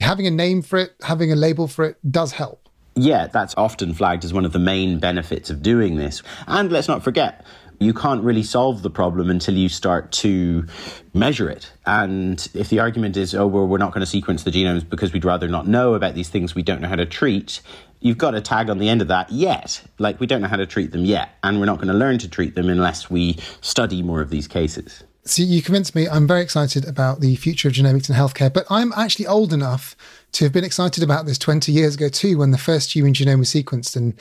having 0.01 0.27
a 0.27 0.31
name 0.31 0.61
for 0.61 0.77
it, 0.77 0.95
having 1.01 1.31
a 1.31 1.35
label 1.35 1.67
for 1.67 1.85
it 1.85 1.97
does 2.11 2.33
help. 2.33 2.67
Yeah, 2.95 3.27
that's 3.27 3.55
often 3.55 3.93
flagged 3.93 4.25
as 4.25 4.33
one 4.33 4.43
of 4.43 4.51
the 4.51 4.59
main 4.59 4.99
benefits 4.99 5.49
of 5.49 5.63
doing 5.63 5.95
this. 5.95 6.21
And 6.47 6.71
let's 6.71 6.89
not 6.89 7.03
forget, 7.03 7.45
you 7.79 7.93
can't 7.93 8.23
really 8.23 8.43
solve 8.43 8.81
the 8.81 8.89
problem 8.89 9.29
until 9.29 9.55
you 9.55 9.69
start 9.69 10.11
to 10.11 10.67
measure 11.13 11.49
it. 11.49 11.71
And 11.85 12.47
if 12.53 12.69
the 12.69 12.79
argument 12.79 13.15
is, 13.15 13.33
oh, 13.33 13.47
well, 13.47 13.67
we're 13.67 13.77
not 13.77 13.93
going 13.93 14.01
to 14.01 14.05
sequence 14.05 14.43
the 14.43 14.51
genomes 14.51 14.87
because 14.87 15.13
we'd 15.13 15.25
rather 15.25 15.47
not 15.47 15.67
know 15.67 15.93
about 15.93 16.13
these 16.13 16.29
things 16.29 16.53
we 16.53 16.63
don't 16.63 16.81
know 16.81 16.89
how 16.89 16.97
to 16.97 17.05
treat, 17.05 17.61
you've 18.01 18.17
got 18.17 18.35
a 18.35 18.41
tag 18.41 18.69
on 18.69 18.79
the 18.79 18.89
end 18.89 19.01
of 19.01 19.07
that 19.07 19.31
yet. 19.31 19.81
Like, 19.97 20.19
we 20.19 20.27
don't 20.27 20.41
know 20.41 20.47
how 20.47 20.57
to 20.57 20.65
treat 20.65 20.91
them 20.91 21.05
yet. 21.05 21.37
And 21.41 21.59
we're 21.59 21.65
not 21.65 21.77
going 21.77 21.87
to 21.87 21.93
learn 21.93 22.17
to 22.19 22.29
treat 22.29 22.55
them 22.55 22.69
unless 22.69 23.09
we 23.09 23.37
study 23.61 24.01
more 24.01 24.21
of 24.21 24.29
these 24.29 24.47
cases. 24.47 25.03
See, 25.25 25.43
you 25.43 25.61
convinced 25.61 25.95
me. 25.95 26.07
I'm 26.07 26.27
very 26.27 26.41
excited 26.41 26.87
about 26.87 27.19
the 27.19 27.35
future 27.35 27.67
of 27.67 27.73
genomics 27.73 28.09
in 28.09 28.15
healthcare, 28.15 28.51
but 28.51 28.65
I'm 28.69 28.91
actually 28.93 29.27
old 29.27 29.53
enough 29.53 29.95
to 30.33 30.45
have 30.45 30.53
been 30.53 30.63
excited 30.63 31.03
about 31.03 31.25
this 31.25 31.37
20 31.37 31.71
years 31.71 31.95
ago 31.95 32.09
too, 32.09 32.37
when 32.37 32.51
the 32.51 32.57
first 32.57 32.95
human 32.95 33.13
genome 33.13 33.39
was 33.39 33.49
sequenced, 33.49 33.95
and 33.95 34.13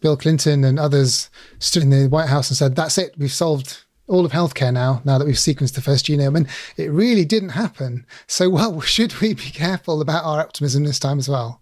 Bill 0.00 0.16
Clinton 0.16 0.64
and 0.64 0.78
others 0.78 1.30
stood 1.58 1.82
in 1.82 1.90
the 1.90 2.08
White 2.08 2.28
House 2.28 2.50
and 2.50 2.56
said, 2.56 2.76
"That's 2.76 2.98
it, 2.98 3.14
we've 3.16 3.32
solved." 3.32 3.82
All 4.08 4.24
of 4.24 4.30
healthcare 4.30 4.72
now, 4.72 5.02
now 5.04 5.18
that 5.18 5.26
we've 5.26 5.34
sequenced 5.34 5.74
the 5.74 5.80
first 5.80 6.06
genome, 6.06 6.36
and 6.36 6.46
it 6.76 6.92
really 6.92 7.24
didn't 7.24 7.48
happen. 7.48 8.06
So, 8.28 8.48
well, 8.48 8.80
should 8.94 9.20
we 9.20 9.34
be 9.34 9.50
careful 9.50 10.00
about 10.00 10.24
our 10.24 10.38
optimism 10.38 10.84
this 10.84 11.00
time 11.00 11.18
as 11.18 11.28
well? 11.28 11.60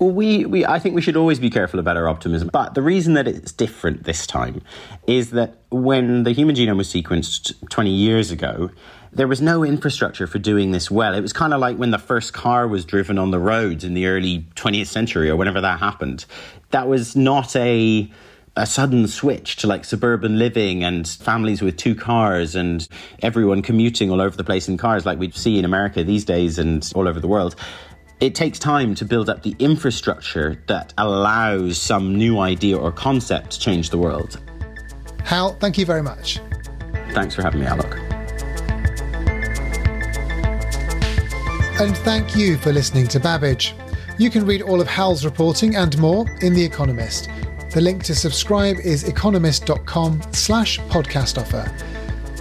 Well, 0.00 0.10
we, 0.10 0.44
we, 0.44 0.66
I 0.66 0.78
think 0.78 0.94
we 0.94 1.02
should 1.02 1.16
always 1.16 1.38
be 1.38 1.50
careful 1.50 1.78
about 1.78 1.96
our 1.96 2.08
optimism. 2.08 2.48
But 2.52 2.74
the 2.74 2.82
reason 2.82 3.14
that 3.14 3.28
it's 3.28 3.52
different 3.52 4.04
this 4.04 4.26
time 4.26 4.60
is 5.06 5.30
that 5.30 5.58
when 5.70 6.24
the 6.24 6.32
human 6.32 6.56
genome 6.56 6.78
was 6.78 6.92
sequenced 6.92 7.52
20 7.68 7.90
years 7.90 8.30
ago, 8.30 8.70
there 9.14 9.28
was 9.28 9.40
no 9.40 9.64
infrastructure 9.64 10.26
for 10.26 10.38
doing 10.38 10.72
this 10.72 10.90
well. 10.90 11.14
It 11.14 11.20
was 11.20 11.32
kind 11.32 11.54
of 11.54 11.60
like 11.60 11.76
when 11.76 11.90
the 11.90 11.98
first 11.98 12.32
car 12.32 12.66
was 12.66 12.84
driven 12.84 13.18
on 13.18 13.30
the 13.30 13.38
roads 13.38 13.84
in 13.84 13.94
the 13.94 14.06
early 14.06 14.46
20th 14.56 14.88
century 14.88 15.30
or 15.30 15.36
whenever 15.36 15.60
that 15.60 15.78
happened. 15.78 16.24
That 16.70 16.88
was 16.88 17.16
not 17.16 17.54
a 17.56 18.10
a 18.56 18.66
sudden 18.66 19.08
switch 19.08 19.56
to 19.56 19.66
like 19.66 19.84
suburban 19.84 20.38
living 20.38 20.84
and 20.84 21.08
families 21.08 21.60
with 21.60 21.76
two 21.76 21.92
cars 21.94 22.54
and 22.54 22.86
everyone 23.20 23.62
commuting 23.62 24.12
all 24.12 24.20
over 24.20 24.36
the 24.36 24.44
place 24.44 24.68
in 24.68 24.76
cars 24.76 25.04
like 25.04 25.18
we 25.18 25.28
see 25.32 25.58
in 25.58 25.64
America 25.64 26.04
these 26.04 26.24
days 26.24 26.56
and 26.56 26.92
all 26.94 27.08
over 27.08 27.18
the 27.18 27.26
world. 27.26 27.56
It 28.20 28.36
takes 28.36 28.60
time 28.60 28.94
to 28.94 29.04
build 29.04 29.28
up 29.28 29.42
the 29.42 29.56
infrastructure 29.58 30.62
that 30.68 30.94
allows 30.96 31.78
some 31.78 32.14
new 32.14 32.38
idea 32.38 32.78
or 32.78 32.92
concept 32.92 33.50
to 33.52 33.60
change 33.60 33.90
the 33.90 33.98
world. 33.98 34.40
Hal, 35.24 35.54
thank 35.54 35.76
you 35.76 35.84
very 35.84 36.02
much. 36.02 36.38
Thanks 37.10 37.34
for 37.34 37.42
having 37.42 37.60
me, 37.60 37.66
Alok. 37.66 38.13
And 41.80 41.96
thank 41.98 42.36
you 42.36 42.56
for 42.56 42.72
listening 42.72 43.08
to 43.08 43.18
Babbage. 43.18 43.74
You 44.16 44.30
can 44.30 44.46
read 44.46 44.62
all 44.62 44.80
of 44.80 44.86
Hal's 44.86 45.24
reporting 45.24 45.74
and 45.74 45.98
more 45.98 46.24
in 46.40 46.54
The 46.54 46.64
Economist. 46.64 47.28
The 47.72 47.80
link 47.80 48.04
to 48.04 48.14
subscribe 48.14 48.76
is 48.78 49.08
economist.com 49.08 50.22
slash 50.30 50.78
podcast 50.82 51.36
offer. 51.36 51.68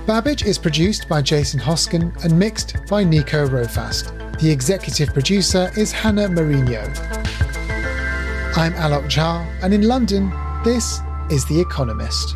Babbage 0.05 0.43
is 0.43 0.59
produced 0.59 1.09
by 1.09 1.23
Jason 1.23 1.59
Hosken 1.59 2.23
and 2.23 2.37
mixed 2.37 2.75
by 2.87 3.03
Nico 3.03 3.47
Rofast. 3.47 4.39
The 4.39 4.51
executive 4.51 5.13
producer 5.13 5.71
is 5.75 5.91
Hannah 5.91 6.29
Mourino. 6.29 6.83
I'm 8.55 8.73
Alok 8.73 9.05
Jha, 9.05 9.47
and 9.63 9.73
in 9.73 9.87
London, 9.87 10.31
this 10.63 10.99
is 11.31 11.43
The 11.45 11.59
Economist. 11.59 12.35